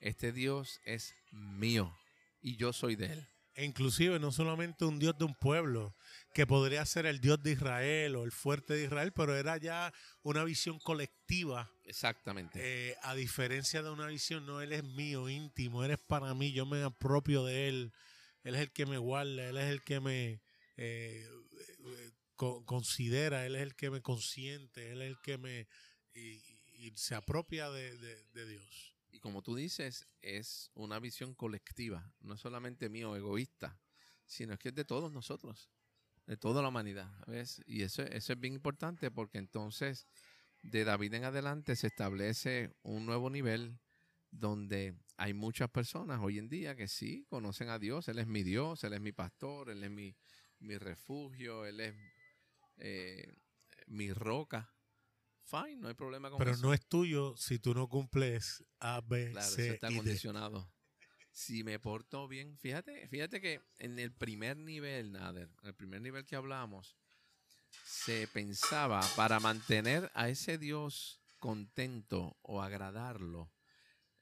[0.00, 1.94] Este Dios es mío
[2.40, 3.28] y yo soy de él.
[3.54, 5.94] E inclusive no solamente un Dios de un pueblo,
[6.32, 9.92] que podría ser el Dios de Israel o el fuerte de Israel, pero era ya
[10.22, 11.70] una visión colectiva.
[11.84, 12.60] Exactamente.
[12.62, 16.52] Eh, a diferencia de una visión, no, Él es mío, íntimo, Él es para mí,
[16.52, 17.92] yo me apropio de Él,
[18.44, 20.40] Él es el que me guarda, Él es el que me
[20.76, 21.28] eh,
[22.64, 25.68] considera, Él es el que me consiente, Él es el que me...
[26.14, 26.40] Y,
[26.94, 28.94] se apropia de, de Dios.
[29.10, 33.78] Y como tú dices, es una visión colectiva, no solamente mío, egoísta,
[34.26, 35.70] sino que es de todos nosotros
[36.30, 37.10] de toda la humanidad.
[37.26, 37.60] ¿ves?
[37.66, 40.06] Y eso, eso es bien importante porque entonces
[40.62, 43.80] de David en adelante se establece un nuevo nivel
[44.30, 48.06] donde hay muchas personas hoy en día que sí conocen a Dios.
[48.06, 50.14] Él es mi Dios, Él es mi pastor, Él es mi,
[50.60, 51.94] mi refugio, Él es
[52.80, 53.36] eh,
[53.86, 54.74] mi roca.
[55.44, 56.44] Fine, no hay problema con eso.
[56.44, 60.70] Pero no es tuyo si tú no cumples A, B, claro, C, está condicionado
[61.32, 66.00] si me porto bien, fíjate, fíjate que en el primer nivel, Nader, en el primer
[66.02, 66.96] nivel que hablamos,
[67.84, 73.52] se pensaba para mantener a ese Dios contento o agradarlo,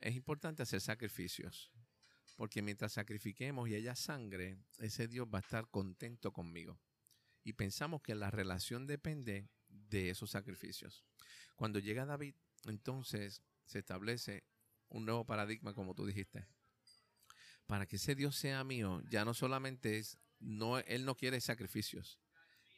[0.01, 1.73] es importante hacer sacrificios.
[2.37, 6.79] Porque mientras sacrifiquemos y haya sangre, ese Dios va a estar contento conmigo.
[7.48, 11.06] Y pensamos que la relación depende de esos sacrificios.
[11.56, 12.34] Cuando llega David,
[12.66, 14.44] entonces se establece
[14.90, 16.46] un nuevo paradigma, como tú dijiste.
[17.66, 22.20] Para que ese Dios sea mío, ya no solamente es, no, él no quiere sacrificios.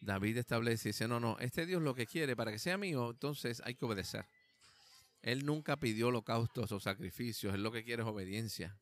[0.01, 3.11] David establece y dice, no, no, este Dios lo que quiere, para que sea mío,
[3.11, 4.29] entonces hay que obedecer.
[5.21, 8.79] Él nunca pidió holocaustos o sacrificios, él lo que quiere es obediencia.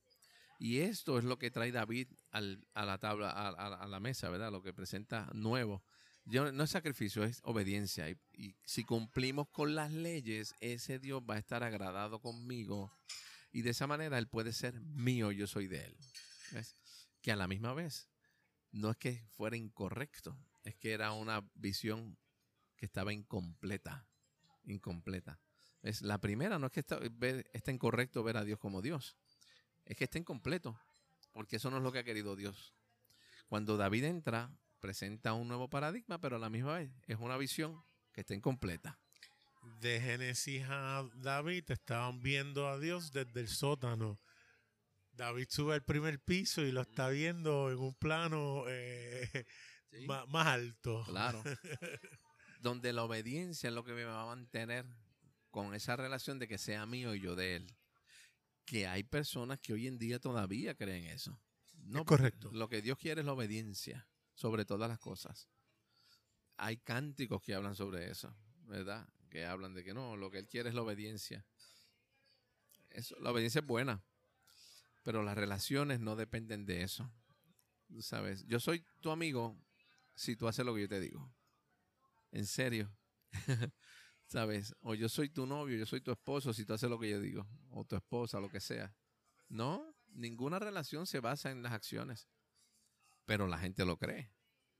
[0.59, 4.51] Y esto es lo que trae David a la a, mesa, ¿verdad?
[4.51, 5.85] Lo que presenta nuevo.
[6.25, 8.11] Yo, no es sacrificio, es obediencia.
[8.11, 12.93] Y, si cumplimos con las leyes, ese Dios va a estar agradado conmigo.
[13.53, 15.97] Y de esa manera Él puede ser mío, yo soy de Él.
[16.51, 16.75] ¿Ves?
[17.23, 18.09] Que a la misma vez,
[18.73, 22.19] no es que fuera incorrecto, es que era una visión
[22.77, 24.09] que estaba incompleta.
[24.65, 25.41] Incompleta.
[25.83, 26.99] Es la primera no es que está,
[27.53, 29.17] está incorrecto ver a Dios como Dios
[29.89, 30.79] es que está incompleto,
[31.33, 32.75] porque eso no es lo que ha querido Dios.
[33.49, 37.83] Cuando David entra, presenta un nuevo paradigma, pero a la misma vez es una visión
[38.13, 38.99] que está incompleta.
[39.81, 44.21] De Génesis a David estaban viendo a Dios desde el sótano.
[45.13, 49.47] David sube al primer piso y lo está viendo en un plano eh,
[50.07, 51.03] más, alto.
[51.07, 51.43] Claro.
[52.61, 54.85] Donde la obediencia es lo que me va a mantener
[55.51, 57.78] con esa relación de que sea mío y yo de él
[58.69, 61.41] que hay personas que hoy en día todavía creen eso.
[61.85, 62.51] No, correcto.
[62.53, 65.49] Lo que Dios quiere es la obediencia sobre todas las cosas.
[66.59, 69.09] Hay cánticos que hablan sobre eso, ¿verdad?
[69.31, 71.47] Que hablan de que no, lo que Él quiere es la obediencia.
[72.91, 74.05] Eso, la obediencia es buena,
[75.03, 77.11] pero las relaciones no dependen de eso.
[78.01, 78.45] ¿Sabes?
[78.45, 79.57] Yo soy tu amigo
[80.15, 81.33] si tú haces lo que yo te digo.
[82.33, 82.93] En serio.
[84.29, 84.75] ¿sabes?
[84.83, 87.21] O yo soy tu novio, yo soy tu esposo, si tú haces lo que yo
[87.21, 88.95] digo, o tu esposa, lo que sea.
[89.49, 92.29] No, ninguna relación se basa en las acciones,
[93.25, 94.31] pero la gente lo cree.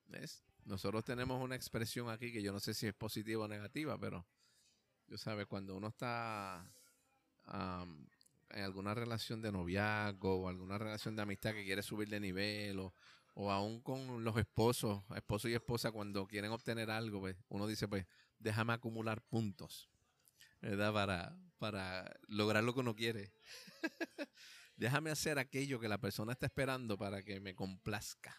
[0.07, 0.45] ¿Ves?
[0.65, 4.27] Nosotros tenemos una expresión aquí que yo no sé si es positiva o negativa, pero,
[5.07, 6.71] yo sabes, cuando uno está
[8.51, 12.79] en alguna relación de noviazgo o alguna relación de amistad que quiere subir de nivel
[12.79, 12.93] o,
[13.33, 17.89] o aún con los esposos, esposo y esposa, cuando quieren obtener algo, pues, uno dice,
[17.89, 18.07] pues,
[18.39, 19.91] déjame acumular puntos,
[20.61, 20.93] ¿verdad?
[20.93, 23.33] Para, para lograr lo que uno quiere.
[24.77, 28.37] déjame hacer aquello que la persona está esperando para que me complazca,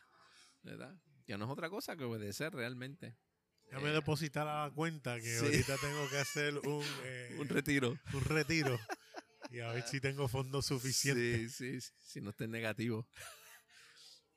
[0.64, 0.96] ¿verdad?
[1.28, 3.18] Ya no es otra cosa que obedecer realmente.
[3.66, 8.00] Déjame depositar a la cuenta que ahorita tengo que hacer un, eh, un retiro.
[8.14, 8.80] Un retiro.
[9.52, 11.56] y a ver si tengo fondos suficientes.
[11.56, 13.08] Sí, sí, si no esté negativo.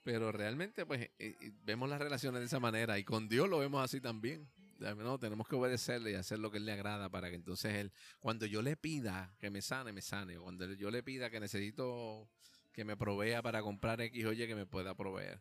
[0.04, 3.58] Pero realmente, pues, eh, eh, vemos las relaciones de esa manera y con Dios lo
[3.58, 4.50] vemos así también.
[4.82, 7.92] No, tenemos que obedecerle y hacer lo que él le agrada para que entonces él,
[8.18, 10.38] cuando yo le pida que me sane, me sane.
[10.38, 12.28] Cuando yo le pida que necesito
[12.72, 15.40] que me provea para comprar X, oye, que me pueda proveer.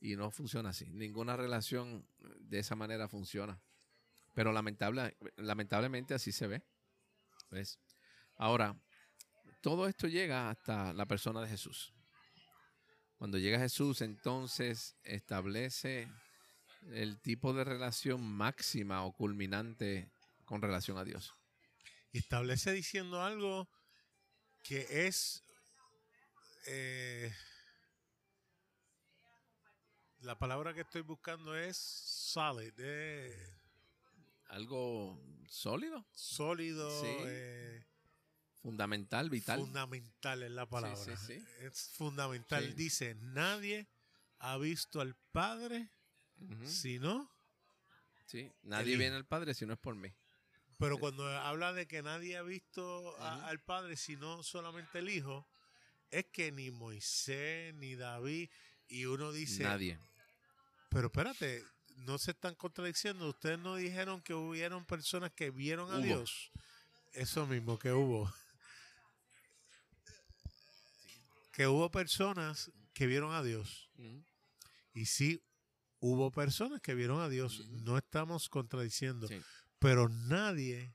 [0.00, 0.90] Y no funciona así.
[0.90, 2.06] Ninguna relación
[2.40, 3.60] de esa manera funciona.
[4.34, 6.62] Pero lamentable, lamentablemente así se ve.
[7.50, 7.78] ¿Ves?
[8.36, 8.76] Ahora,
[9.60, 11.92] todo esto llega hasta la persona de Jesús.
[13.16, 16.08] Cuando llega Jesús, entonces establece
[16.88, 20.10] el tipo de relación máxima o culminante
[20.44, 21.34] con relación a Dios.
[22.12, 23.68] Y establece diciendo algo
[24.62, 25.44] que es
[26.66, 27.32] eh,
[30.20, 32.72] la palabra que estoy buscando es solid,
[34.46, 37.86] algo sólido, sólido, eh,
[38.60, 39.60] fundamental, vital.
[39.60, 41.14] Fundamental es la palabra.
[41.60, 42.74] es fundamental.
[42.74, 43.88] Dice nadie
[44.38, 45.90] ha visto al Padre
[46.64, 47.30] si no.
[48.26, 50.12] Sí, nadie viene al Padre si no es por mí.
[50.78, 55.46] Pero cuando habla de que nadie ha visto al Padre sino solamente el Hijo,
[56.10, 58.48] es que ni Moisés ni David,
[58.88, 59.62] y uno dice.
[59.62, 59.98] Nadie.
[60.88, 61.64] Pero espérate,
[61.98, 63.28] no se están contradiciendo.
[63.28, 66.50] Ustedes no dijeron que hubieron personas que vieron a Dios.
[67.12, 68.32] Eso mismo que hubo.
[71.52, 73.90] que hubo personas que vieron a Dios.
[74.94, 75.42] Y sí
[76.00, 79.28] hubo personas que vieron a Dios, no estamos contradiciendo,
[79.78, 80.94] pero nadie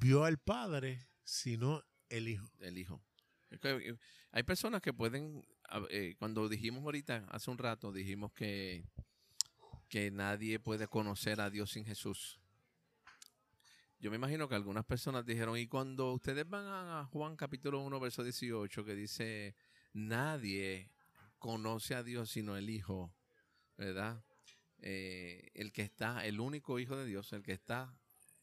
[0.00, 2.50] vio al Padre sino el Hijo.
[2.58, 3.02] El Hijo.
[3.50, 3.96] Eh,
[4.32, 5.46] hay personas que pueden,
[5.90, 8.84] eh, cuando dijimos ahorita, hace un rato, dijimos que,
[9.88, 12.40] que nadie puede conocer a Dios sin Jesús.
[14.00, 18.00] Yo me imagino que algunas personas dijeron, y cuando ustedes van a Juan capítulo 1,
[18.00, 19.54] verso 18, que dice,
[19.92, 20.90] nadie
[21.38, 23.14] conoce a Dios sino el Hijo,
[23.76, 24.24] ¿verdad?
[24.78, 27.94] Eh, el que está, el único Hijo de Dios, el que está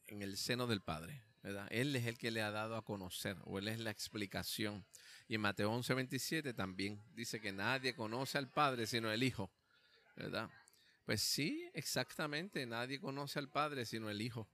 [0.06, 1.68] en el seno del Padre, ¿verdad?
[1.70, 4.84] Él es el que le ha dado a conocer, o Él es la explicación.
[5.28, 9.50] Y en Mateo 11, 27 también dice que nadie conoce al Padre sino el Hijo,
[10.16, 10.50] ¿verdad?
[11.10, 12.64] Pues sí, exactamente.
[12.66, 14.48] Nadie conoce al Padre sino el Hijo.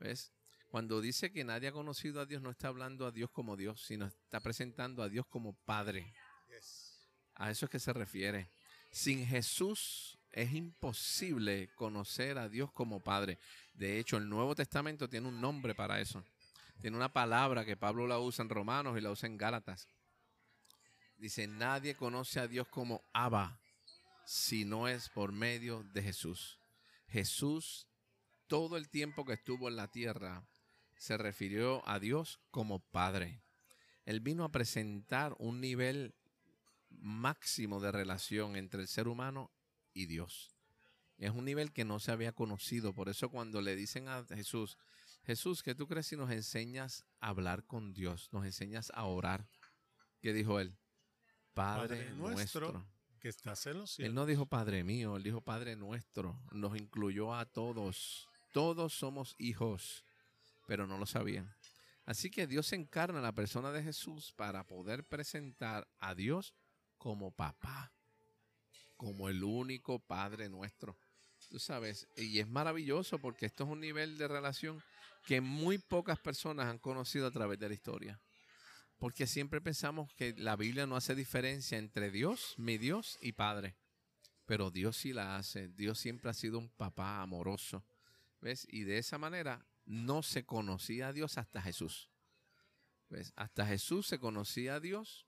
[0.00, 0.32] ¿Ves?
[0.68, 3.84] Cuando dice que nadie ha conocido a Dios, no está hablando a Dios como Dios,
[3.84, 6.14] sino está presentando a Dios como Padre.
[7.34, 8.50] A eso es que se refiere.
[8.92, 13.38] Sin Jesús es imposible conocer a Dios como Padre.
[13.72, 16.22] De hecho, el Nuevo Testamento tiene un nombre para eso.
[16.80, 19.88] Tiene una palabra que Pablo la usa en Romanos y la usa en Gálatas.
[21.16, 23.58] Dice, nadie conoce a Dios como Abba
[24.26, 26.58] si no es por medio de Jesús.
[27.08, 27.86] Jesús,
[28.46, 30.44] todo el tiempo que estuvo en la tierra,
[30.96, 33.42] se refirió a Dios como Padre.
[34.04, 36.14] Él vino a presentar un nivel
[37.00, 39.50] máximo de relación entre el ser humano
[39.92, 40.50] y Dios.
[41.18, 42.94] Es un nivel que no se había conocido.
[42.94, 44.76] Por eso cuando le dicen a Jesús,
[45.24, 48.28] Jesús, ¿qué tú crees si nos enseñas a hablar con Dios?
[48.32, 49.46] Nos enseñas a orar.
[50.20, 50.76] ¿Qué dijo él?
[51.54, 52.84] Padre, nuestro,
[53.20, 54.08] que estás en los cielos.
[54.08, 56.40] Él no dijo Padre mío, él dijo Padre nuestro.
[56.50, 58.28] Nos incluyó a todos.
[58.52, 60.04] Todos somos hijos,
[60.66, 61.54] pero no lo sabían.
[62.04, 66.52] Así que Dios encarna la persona de Jesús para poder presentar a Dios
[67.02, 67.92] como papá,
[68.96, 70.96] como el único Padre nuestro.
[71.50, 74.80] Tú sabes, y es maravilloso porque esto es un nivel de relación
[75.26, 78.20] que muy pocas personas han conocido a través de la historia.
[78.98, 83.74] Porque siempre pensamos que la Biblia no hace diferencia entre Dios, mi Dios y Padre.
[84.46, 85.66] Pero Dios sí la hace.
[85.70, 87.84] Dios siempre ha sido un papá amoroso.
[88.40, 88.64] ¿Ves?
[88.70, 92.10] Y de esa manera no se conocía a Dios hasta Jesús.
[93.08, 93.32] ¿Ves?
[93.34, 95.26] Hasta Jesús se conocía a Dios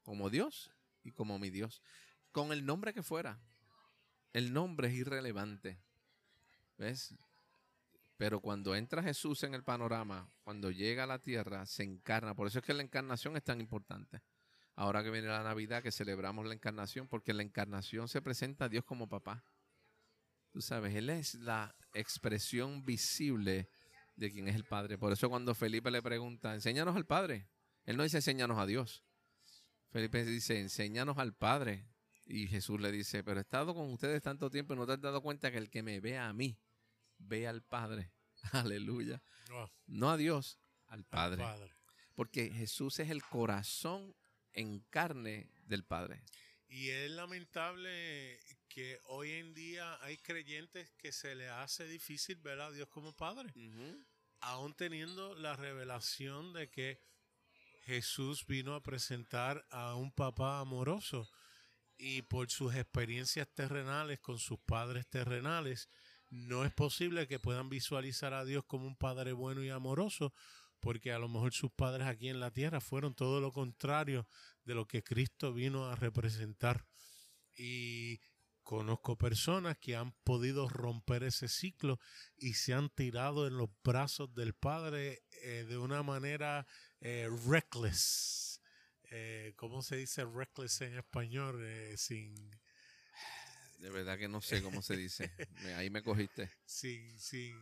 [0.00, 0.72] como Dios
[1.04, 1.82] y como mi Dios,
[2.30, 3.40] con el nombre que fuera.
[4.32, 5.78] El nombre es irrelevante.
[6.78, 7.14] ¿Ves?
[8.16, 12.34] Pero cuando entra Jesús en el panorama, cuando llega a la tierra, se encarna.
[12.34, 14.22] Por eso es que la encarnación es tan importante.
[14.74, 18.68] Ahora que viene la Navidad, que celebramos la encarnación, porque la encarnación se presenta a
[18.68, 19.44] Dios como papá.
[20.50, 23.68] Tú sabes, Él es la expresión visible
[24.16, 24.98] de quién es el Padre.
[24.98, 27.48] Por eso cuando Felipe le pregunta, enséñanos al Padre.
[27.84, 29.02] Él no dice enséñanos a Dios.
[29.92, 31.86] Felipe dice, enséñanos al Padre.
[32.24, 35.00] Y Jesús le dice, pero he estado con ustedes tanto tiempo y no te has
[35.00, 36.58] dado cuenta que el que me ve a mí,
[37.18, 38.10] ve al Padre.
[38.52, 39.22] Aleluya.
[39.86, 41.44] No, a Dios, al padre.
[42.14, 44.14] Porque Jesús es el corazón
[44.52, 46.24] en carne del Padre.
[46.68, 52.60] Y es lamentable que hoy en día hay creyentes que se le hace difícil ver
[52.60, 53.52] a Dios como Padre.
[54.40, 56.98] Aún teniendo la revelación de que
[57.84, 61.28] Jesús vino a presentar a un papá amoroso
[61.96, 65.88] y por sus experiencias terrenales con sus padres terrenales,
[66.32, 70.32] no es posible que puedan visualizar a Dios como un Padre bueno y amoroso,
[70.80, 74.26] porque a lo mejor sus padres aquí en la tierra fueron todo lo contrario
[74.64, 76.86] de lo que Cristo vino a representar.
[77.54, 78.18] Y
[78.62, 82.00] conozco personas que han podido romper ese ciclo
[82.38, 86.66] y se han tirado en los brazos del Padre eh, de una manera
[87.02, 88.60] eh, reckless.
[89.10, 91.62] Eh, ¿Cómo se dice reckless en español?
[91.96, 92.34] sin
[93.82, 95.32] de verdad que no sé cómo se dice.
[95.76, 96.48] Ahí me cogiste.
[96.64, 97.60] Sin, sin,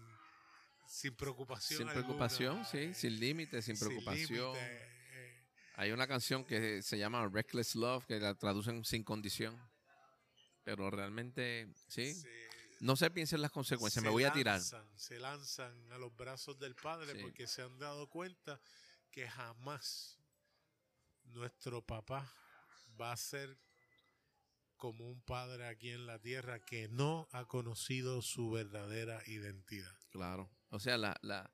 [0.86, 1.78] sin preocupación.
[1.78, 4.55] Sin preocupación, sí, sin límites, sin preocupación.
[4.55, 5.47] Eh.
[5.76, 9.59] Hay una canción que se llama Reckless Love, que la traducen sin condición.
[10.62, 12.22] Pero realmente, sí.
[12.80, 14.61] no se piensen las consecuencias, me voy a tirar.
[14.95, 18.61] Se lanzan a los brazos del Padre porque se han dado cuenta
[19.11, 20.19] que jamás
[21.25, 22.33] nuestro papá
[23.01, 23.59] va a ser
[24.77, 29.95] como un padre aquí en la tierra que no ha conocido su verdadera identidad.
[30.11, 30.51] Claro.
[30.71, 31.53] O sea, la, la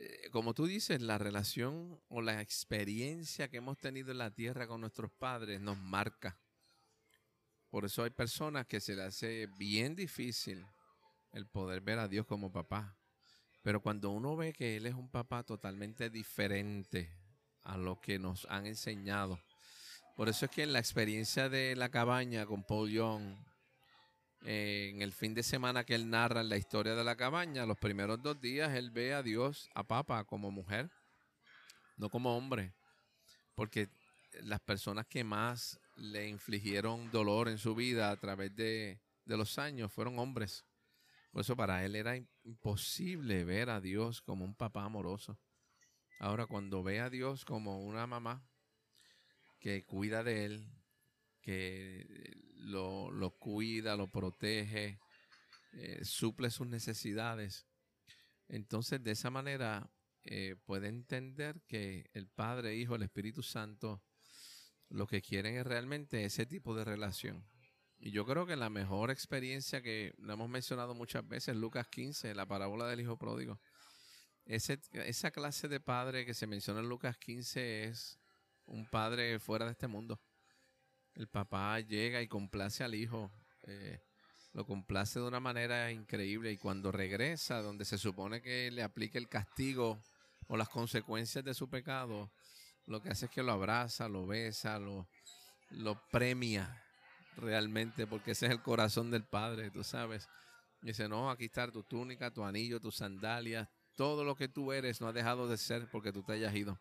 [0.00, 4.66] eh, como tú dices, la relación o la experiencia que hemos tenido en la tierra
[4.66, 6.38] con nuestros padres nos marca.
[7.70, 10.64] Por eso hay personas que se les hace bien difícil
[11.32, 12.96] el poder ver a Dios como papá.
[13.64, 17.10] Pero cuando uno ve que Él es un papá totalmente diferente
[17.62, 19.40] a lo que nos han enseñado,
[20.16, 23.36] por eso es que en la experiencia de la cabaña con Paul Young,
[24.42, 27.78] eh, en el fin de semana que él narra la historia de la cabaña, los
[27.78, 30.90] primeros dos días él ve a Dios, a Papa, como mujer,
[31.96, 32.74] no como hombre.
[33.54, 33.88] Porque
[34.42, 39.58] las personas que más le infligieron dolor en su vida a través de, de los
[39.58, 40.66] años fueron hombres.
[41.34, 45.36] Por eso para él era imposible ver a Dios como un papá amoroso.
[46.20, 48.48] Ahora, cuando ve a Dios como una mamá,
[49.58, 50.70] que cuida de él,
[51.40, 52.06] que
[52.54, 55.00] lo, cuida, lo protege,
[55.72, 57.66] eh, suple sus necesidades.
[58.46, 59.90] Entonces, de esa manera,
[60.22, 64.04] eh, puede entender que el Padre, Hijo, el Espíritu Santo,
[64.88, 67.44] lo que quieren es realmente ese tipo de relación.
[68.04, 72.34] Y yo creo que la mejor experiencia que lo hemos mencionado muchas veces, Lucas 15,
[72.34, 73.58] la parábola del hijo pródigo.
[74.44, 78.18] Ese, esa clase de padre que se menciona en Lucas 15 es
[78.66, 80.20] un padre fuera de este mundo.
[81.14, 83.32] El papá llega y complace al hijo,
[83.62, 84.02] eh,
[84.52, 89.16] lo complace de una manera increíble y cuando regresa, donde se supone que le aplique
[89.16, 89.98] el castigo
[90.48, 92.30] o las consecuencias de su pecado,
[92.84, 95.08] lo que hace es que lo abraza, lo besa, lo,
[95.70, 96.83] lo premia
[97.36, 100.28] realmente, porque ese es el corazón del Padre, tú sabes.
[100.82, 104.72] Y dice, no, aquí está tu túnica, tu anillo, tus sandalias, todo lo que tú
[104.72, 106.78] eres no ha dejado de ser porque tú te hayas ido.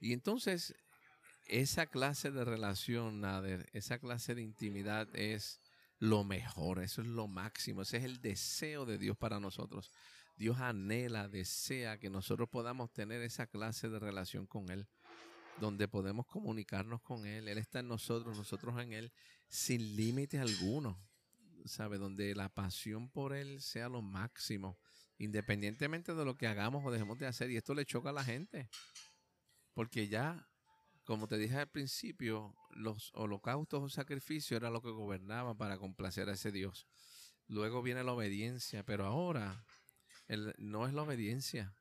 [0.00, 0.74] Y entonces,
[1.46, 5.60] esa clase de relación, Nader, esa clase de intimidad es
[5.98, 9.90] lo mejor, eso es lo máximo, ese es el deseo de Dios para nosotros.
[10.36, 14.88] Dios anhela, desea que nosotros podamos tener esa clase de relación con Él
[15.58, 17.48] donde podemos comunicarnos con Él.
[17.48, 19.12] Él está en nosotros, nosotros en Él,
[19.48, 20.98] sin límite alguno.
[21.66, 21.98] ¿Sabe?
[21.98, 24.78] Donde la pasión por Él sea lo máximo,
[25.18, 27.50] independientemente de lo que hagamos o dejemos de hacer.
[27.50, 28.70] Y esto le choca a la gente.
[29.74, 30.48] Porque ya,
[31.04, 36.28] como te dije al principio, los holocaustos o sacrificios era lo que gobernaba para complacer
[36.28, 36.86] a ese Dios.
[37.46, 39.64] Luego viene la obediencia, pero ahora
[40.58, 41.74] no es la obediencia.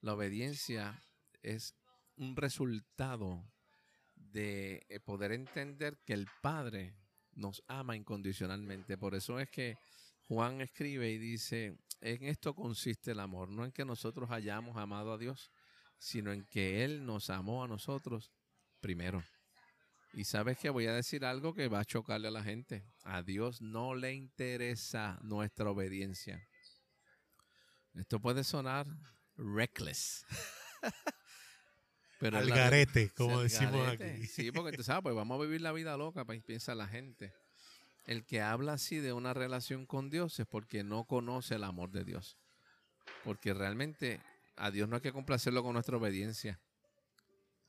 [0.00, 1.02] La obediencia
[1.42, 1.74] es
[2.16, 3.44] un resultado
[4.14, 6.94] de eh, poder entender que el Padre
[7.32, 8.98] nos ama incondicionalmente.
[8.98, 9.76] Por eso es que
[10.28, 15.12] Juan escribe y dice, en esto consiste el amor, no en que nosotros hayamos amado
[15.12, 15.50] a Dios,
[15.98, 18.32] sino en que Él nos amó a nosotros
[18.80, 19.22] primero.
[20.12, 22.86] Y sabes que voy a decir algo que va a chocarle a la gente.
[23.04, 26.42] A Dios no le interesa nuestra obediencia.
[27.94, 28.86] Esto puede sonar
[29.36, 30.24] reckless.
[32.18, 34.26] Pero al garete, como decimos aquí.
[34.26, 37.32] Sí, porque tú sabes, pues vamos a vivir la vida loca, pues, piensa la gente.
[38.06, 41.90] El que habla así de una relación con Dios es porque no conoce el amor
[41.90, 42.38] de Dios.
[43.24, 44.20] Porque realmente
[44.56, 46.60] a Dios no hay que complacerlo con nuestra obediencia.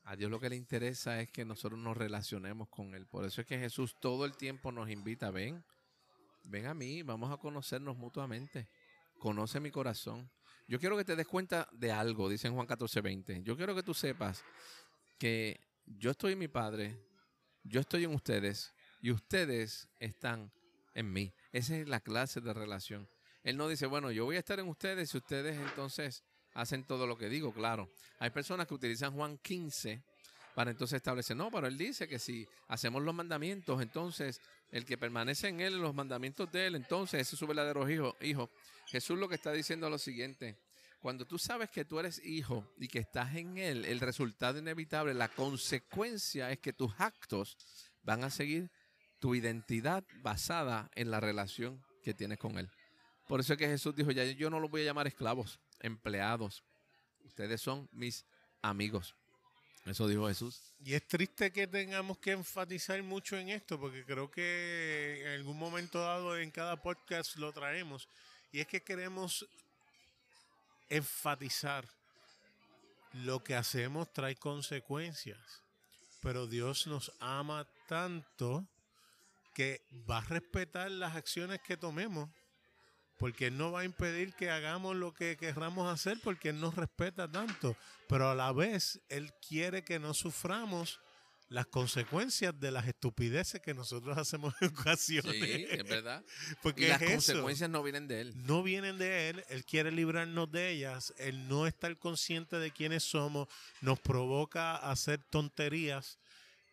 [0.04, 3.06] A Dios lo que le interesa es que nosotros nos relacionemos con Él.
[3.06, 5.62] Por eso es que Jesús todo el tiempo nos invita, ven,
[6.44, 8.68] ven a mí, vamos a conocernos mutuamente.
[9.18, 10.30] Conoce mi corazón.
[10.68, 13.42] Yo quiero que te des cuenta de algo, dice en Juan 14, 20.
[13.42, 14.44] Yo quiero que tú sepas
[15.18, 16.94] que yo estoy en mi Padre,
[17.64, 20.52] yo estoy en ustedes y ustedes están
[20.94, 21.32] en mí.
[21.52, 23.08] Esa es la clase de relación.
[23.44, 27.06] Él no dice, bueno, yo voy a estar en ustedes y ustedes entonces hacen todo
[27.06, 27.90] lo que digo, claro.
[28.18, 30.04] Hay personas que utilizan Juan 15
[30.58, 34.40] para entonces establecer, no, pero él dice que si hacemos los mandamientos, entonces
[34.72, 38.16] el que permanece en él, los mandamientos de él, entonces ese es su verdadero hijo.
[38.20, 38.50] hijo.
[38.88, 40.58] Jesús lo que está diciendo es lo siguiente.
[40.98, 45.14] Cuando tú sabes que tú eres hijo y que estás en él, el resultado inevitable,
[45.14, 47.56] la consecuencia es que tus actos
[48.02, 48.68] van a seguir
[49.20, 52.68] tu identidad basada en la relación que tienes con él.
[53.28, 56.64] Por eso es que Jesús dijo, ya yo no los voy a llamar esclavos, empleados.
[57.22, 58.26] Ustedes son mis
[58.60, 59.14] amigos.
[59.88, 60.60] Eso dijo Jesús.
[60.84, 65.58] Y es triste que tengamos que enfatizar mucho en esto, porque creo que en algún
[65.58, 68.08] momento dado en cada podcast lo traemos.
[68.52, 69.46] Y es que queremos
[70.90, 71.88] enfatizar
[73.12, 75.62] lo que hacemos trae consecuencias.
[76.20, 78.66] Pero Dios nos ama tanto
[79.54, 82.28] que va a respetar las acciones que tomemos.
[83.18, 86.74] Porque Él no va a impedir que hagamos lo que querramos hacer porque Él nos
[86.74, 87.76] respeta tanto.
[88.08, 91.00] Pero a la vez Él quiere que no suframos
[91.50, 95.32] las consecuencias de las estupideces que nosotros hacemos en ocasiones.
[95.32, 96.22] Sí, es verdad.
[96.62, 98.32] Porque las consecuencias no vienen de él.
[98.46, 103.04] No vienen de él, él quiere librarnos de ellas, él no está consciente de quiénes
[103.04, 103.48] somos,
[103.80, 106.18] nos provoca hacer tonterías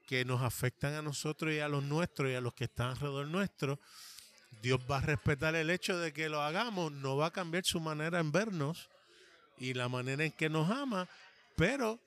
[0.07, 3.27] que nos afectan a nosotros y a los nuestros y a los que están alrededor
[3.27, 3.79] nuestro.
[4.61, 7.79] Dios va a respetar el hecho de que lo hagamos, no va a cambiar su
[7.79, 8.89] manera en vernos
[9.57, 11.07] y la manera en que nos ama,
[11.55, 11.99] pero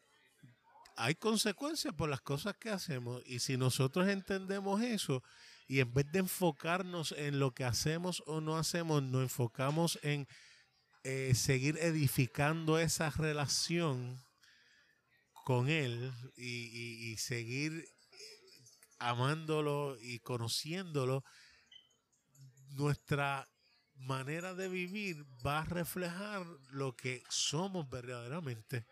[0.96, 3.22] hay consecuencias por las cosas que hacemos.
[3.24, 5.22] Y si nosotros entendemos eso
[5.68, 10.26] y en vez de enfocarnos en lo que hacemos o no hacemos, nos enfocamos en
[11.04, 14.20] eh, seguir edificando esa relación
[15.44, 17.88] con Él y, y seguir
[18.98, 21.24] amándolo y conociéndolo,
[22.70, 23.48] nuestra
[23.94, 28.86] manera de vivir va a reflejar lo que somos verdaderamente.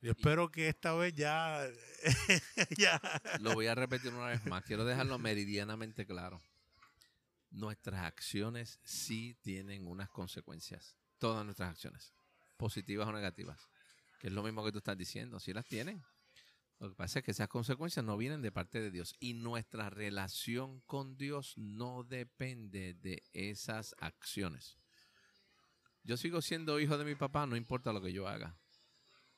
[0.00, 1.64] Yo espero que esta vez ya,
[2.76, 3.00] ya.
[3.38, 4.64] Lo voy a repetir una vez más.
[4.64, 6.42] Quiero dejarlo meridianamente claro.
[7.50, 10.96] Nuestras acciones sí tienen unas consecuencias.
[11.18, 12.12] Todas nuestras acciones.
[12.56, 13.68] Positivas o negativas.
[14.18, 15.38] Que es lo mismo que tú estás diciendo.
[15.38, 16.02] Sí las tienen.
[16.82, 19.88] Lo que pasa es que esas consecuencias no vienen de parte de Dios y nuestra
[19.88, 24.78] relación con Dios no depende de esas acciones.
[26.02, 28.58] Yo sigo siendo hijo de mi papá, no importa lo que yo haga.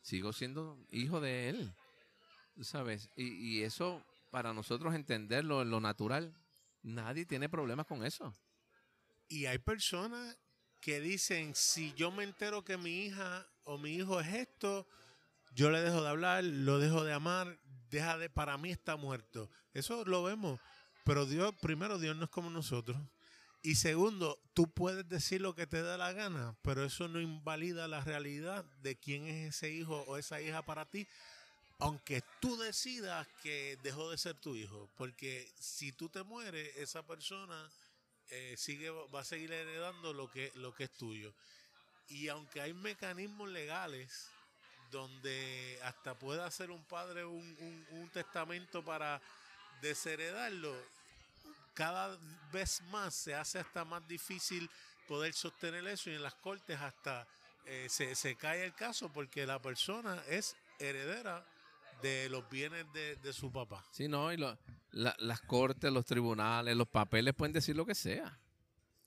[0.00, 1.74] Sigo siendo hijo de él.
[2.62, 3.10] ¿Sabes?
[3.14, 6.34] Y, y eso, para nosotros entenderlo en lo natural,
[6.80, 8.34] nadie tiene problemas con eso.
[9.28, 10.38] Y hay personas
[10.80, 14.88] que dicen, si yo me entero que mi hija o mi hijo es esto,
[15.54, 17.58] yo le dejo de hablar, lo dejo de amar,
[17.90, 19.48] deja de, para mí está muerto.
[19.72, 20.60] Eso lo vemos.
[21.04, 22.96] Pero Dios, primero, Dios no es como nosotros.
[23.62, 27.88] Y segundo, tú puedes decir lo que te da la gana, pero eso no invalida
[27.88, 31.06] la realidad de quién es ese hijo o esa hija para ti,
[31.78, 34.90] aunque tú decidas que dejó de ser tu hijo.
[34.96, 37.70] Porque si tú te mueres, esa persona
[38.28, 41.32] eh, sigue, va a seguir heredando lo que, lo que es tuyo.
[42.08, 44.28] Y aunque hay mecanismos legales
[44.90, 49.20] donde hasta puede hacer un padre un, un, un testamento para
[49.80, 50.74] desheredarlo,
[51.74, 52.18] cada
[52.52, 54.70] vez más se hace hasta más difícil
[55.08, 57.26] poder sostener eso y en las cortes hasta
[57.66, 61.44] eh, se, se, cae el caso porque la persona es heredera
[62.02, 63.84] de los bienes de, de su papá.
[63.90, 64.56] Sí, no, y lo,
[64.92, 68.38] la, las cortes, los tribunales, los papeles pueden decir lo que sea.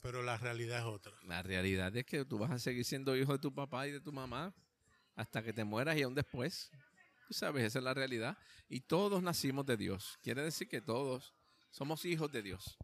[0.02, 1.14] Pero la realidad es otra.
[1.24, 4.00] La realidad es que tú vas a seguir siendo hijo de tu papá y de
[4.00, 4.54] tu mamá
[5.18, 6.72] hasta que te mueras y aún después.
[7.28, 8.38] Tú sabes, esa es la realidad.
[8.70, 10.18] Y todos nacimos de Dios.
[10.22, 11.34] Quiere decir que todos
[11.72, 12.78] somos hijos de Dios.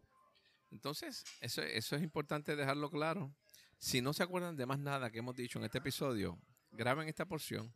[0.72, 3.34] Entonces, eso, eso es importante dejarlo claro.
[3.78, 6.38] Si no se acuerdan de más nada que hemos dicho en este episodio,
[6.72, 7.74] graben esta porción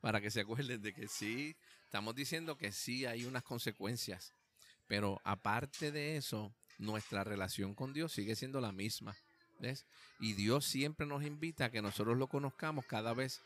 [0.00, 4.32] para que se acuerden de que sí, estamos diciendo que sí hay unas consecuencias.
[4.86, 9.14] Pero aparte de eso, nuestra relación con Dios sigue siendo la misma.
[9.60, 9.84] ¿ves?
[10.18, 13.42] Y Dios siempre nos invita a que nosotros lo conozcamos cada vez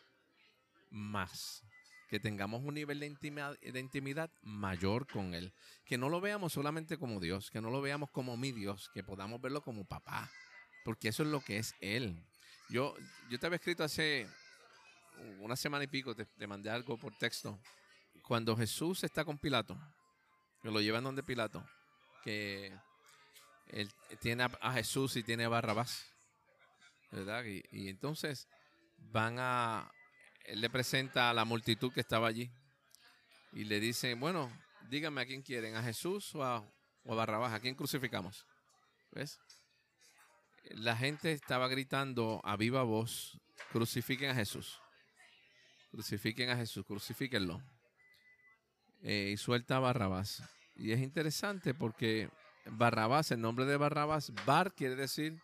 [0.94, 1.62] más.
[2.08, 5.52] Que tengamos un nivel de intimidad, de intimidad, mayor con Él.
[5.84, 9.02] Que no lo veamos solamente como Dios, que no lo veamos como mi Dios, que
[9.02, 10.30] podamos verlo como papá.
[10.84, 12.24] Porque eso es lo que es Él.
[12.68, 12.94] Yo,
[13.30, 14.28] yo te había escrito hace
[15.40, 17.58] una semana y pico, te, te mandé algo por texto.
[18.22, 19.78] Cuando Jesús está con Pilato,
[20.62, 21.64] que lo llevan donde Pilato,
[22.22, 22.72] que
[23.68, 23.90] él
[24.20, 26.06] tiene a, Jesús y tiene a Barrabás,
[27.10, 27.44] ¿verdad?
[27.44, 28.48] Y, y, entonces
[28.96, 29.90] van a,
[30.44, 32.50] él le presenta a la multitud que estaba allí
[33.52, 34.50] y le dice, bueno,
[34.88, 36.58] díganme a quién quieren, a Jesús o a,
[37.04, 38.46] o a Barrabás, a quién crucificamos.
[39.12, 39.38] ¿Ves?
[40.70, 43.38] La gente estaba gritando a viva voz,
[43.70, 44.80] crucifiquen a Jesús.
[45.90, 47.62] Crucifiquen a Jesús, crucifíquenlo.
[49.02, 50.42] Eh, y suelta a Barrabás.
[50.74, 52.30] Y es interesante porque
[52.66, 55.40] Barrabás, el nombre de Barrabás, Bar quiere decir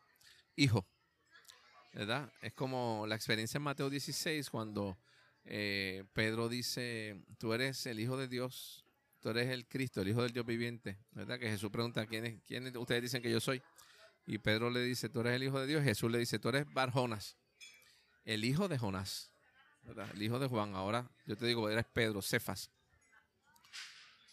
[0.57, 0.87] hijo.
[1.93, 2.33] ¿Verdad?
[2.41, 4.99] Es como la experiencia en Mateo 16 cuando
[5.45, 8.85] eh, Pedro dice, tú eres el hijo de Dios,
[9.21, 10.99] tú eres el Cristo, el hijo del Dios viviente.
[11.13, 11.39] ¿Verdad?
[11.39, 13.63] Que Jesús pregunta, ¿quién, es, quién ustedes dicen que yo soy?
[14.27, 15.83] Y Pedro le dice, tú eres el hijo de Dios.
[15.83, 17.37] Jesús le dice, tú eres Bar Jonas,
[18.25, 19.31] el hijo de Jonás.
[20.15, 20.75] El hijo de Juan.
[20.75, 22.71] Ahora yo te digo, eres Pedro, Cefas.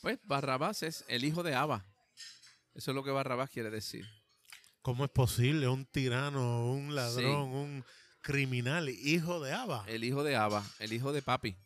[0.02, 1.86] Pues Barrabás es el hijo de Abba.
[2.74, 4.06] Eso es lo que Barrabás quiere decir.
[4.88, 7.58] ¿Cómo es posible un tirano, un ladrón, sí.
[7.58, 7.86] un
[8.22, 9.84] criminal, hijo de Abba?
[9.86, 11.58] El hijo de Abba, el hijo de papi.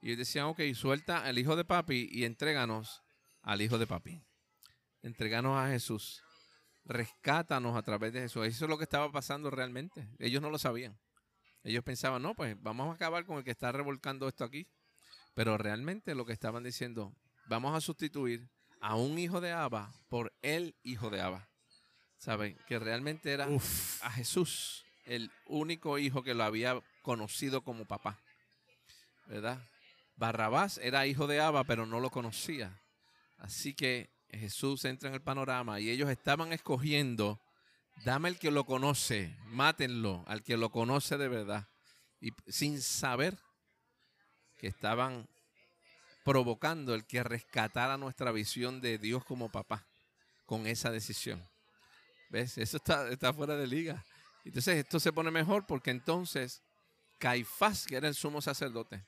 [0.00, 3.02] Y decían, ok, suelta al hijo de papi y entréganos
[3.42, 4.22] al hijo de papi.
[5.02, 6.22] Entréganos a Jesús.
[6.84, 8.46] Rescátanos a través de Jesús.
[8.46, 10.08] Eso es lo que estaba pasando realmente.
[10.20, 10.96] Ellos no lo sabían.
[11.64, 14.68] Ellos pensaban, no, pues vamos a acabar con el que está revolcando esto aquí.
[15.34, 17.12] Pero realmente lo que estaban diciendo,
[17.48, 18.48] vamos a sustituir
[18.80, 21.49] a un hijo de Abba por el hijo de Abba.
[22.20, 22.54] ¿Saben?
[22.68, 24.04] Que realmente era Uf.
[24.04, 28.18] a Jesús, el único hijo que lo había conocido como papá.
[29.26, 29.58] ¿Verdad?
[30.16, 32.78] Barrabás era hijo de Abba, pero no lo conocía.
[33.38, 37.40] Así que Jesús entra en el panorama y ellos estaban escogiendo,
[38.04, 41.68] dame el que lo conoce, mátenlo, al que lo conoce de verdad.
[42.20, 43.38] Y sin saber
[44.58, 45.26] que estaban
[46.22, 49.86] provocando el que rescatara nuestra visión de Dios como papá
[50.44, 51.48] con esa decisión.
[52.30, 52.56] ¿Ves?
[52.58, 54.04] Eso está, está fuera de liga.
[54.44, 56.62] Entonces esto se pone mejor porque entonces
[57.18, 59.04] Caifás, que era el sumo sacerdote,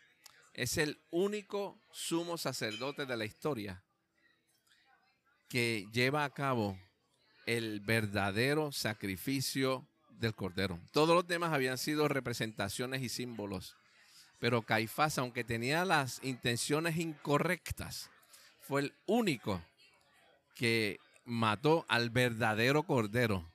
[0.52, 3.82] es el único sumo sacerdote de la historia
[5.48, 6.78] que lleva a cabo
[7.46, 10.78] el verdadero sacrificio del cordero.
[10.92, 13.76] Todos los demás habían sido representaciones y símbolos
[14.42, 18.10] pero Caifás, aunque tenía las intenciones incorrectas,
[18.58, 19.64] fue el único
[20.56, 23.52] que mató al verdadero cordero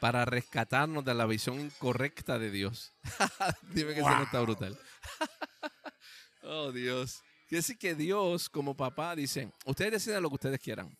[0.00, 2.94] para rescatarnos de la visión incorrecta de Dios.
[3.72, 4.10] Dime que wow.
[4.10, 4.78] eso no está brutal.
[6.42, 7.22] oh, Dios.
[7.48, 10.96] Quiere decir que Dios, como papá, dice, ustedes deciden lo que ustedes quieran.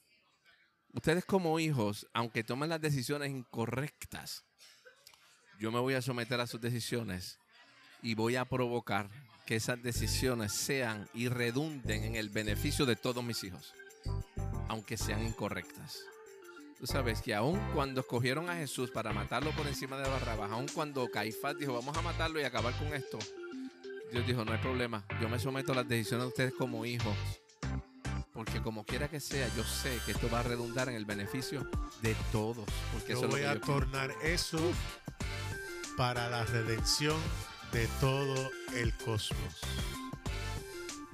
[0.93, 4.45] Ustedes como hijos, aunque tomen las decisiones incorrectas,
[5.59, 7.39] yo me voy a someter a sus decisiones
[8.03, 9.11] y voy a provocar
[9.47, 13.75] que esas decisiones sean y redunden en el beneficio de todos mis hijos,
[14.69, 16.01] aunque sean incorrectas.
[16.79, 20.67] Tú sabes que aun cuando escogieron a Jesús para matarlo por encima de Barrabás, aun
[20.69, 23.19] cuando Caifás dijo, vamos a matarlo y acabar con esto,
[24.13, 27.17] Dios dijo, no hay problema, yo me someto a las decisiones de ustedes como hijos.
[28.33, 31.67] Porque como quiera que sea, yo sé que esto va a redundar en el beneficio
[32.03, 32.67] de todos.
[32.93, 33.81] Porque Yo eso es lo voy que a yo quiero.
[33.81, 34.59] tornar eso
[35.97, 37.17] para la redención
[37.73, 39.61] de todo el cosmos.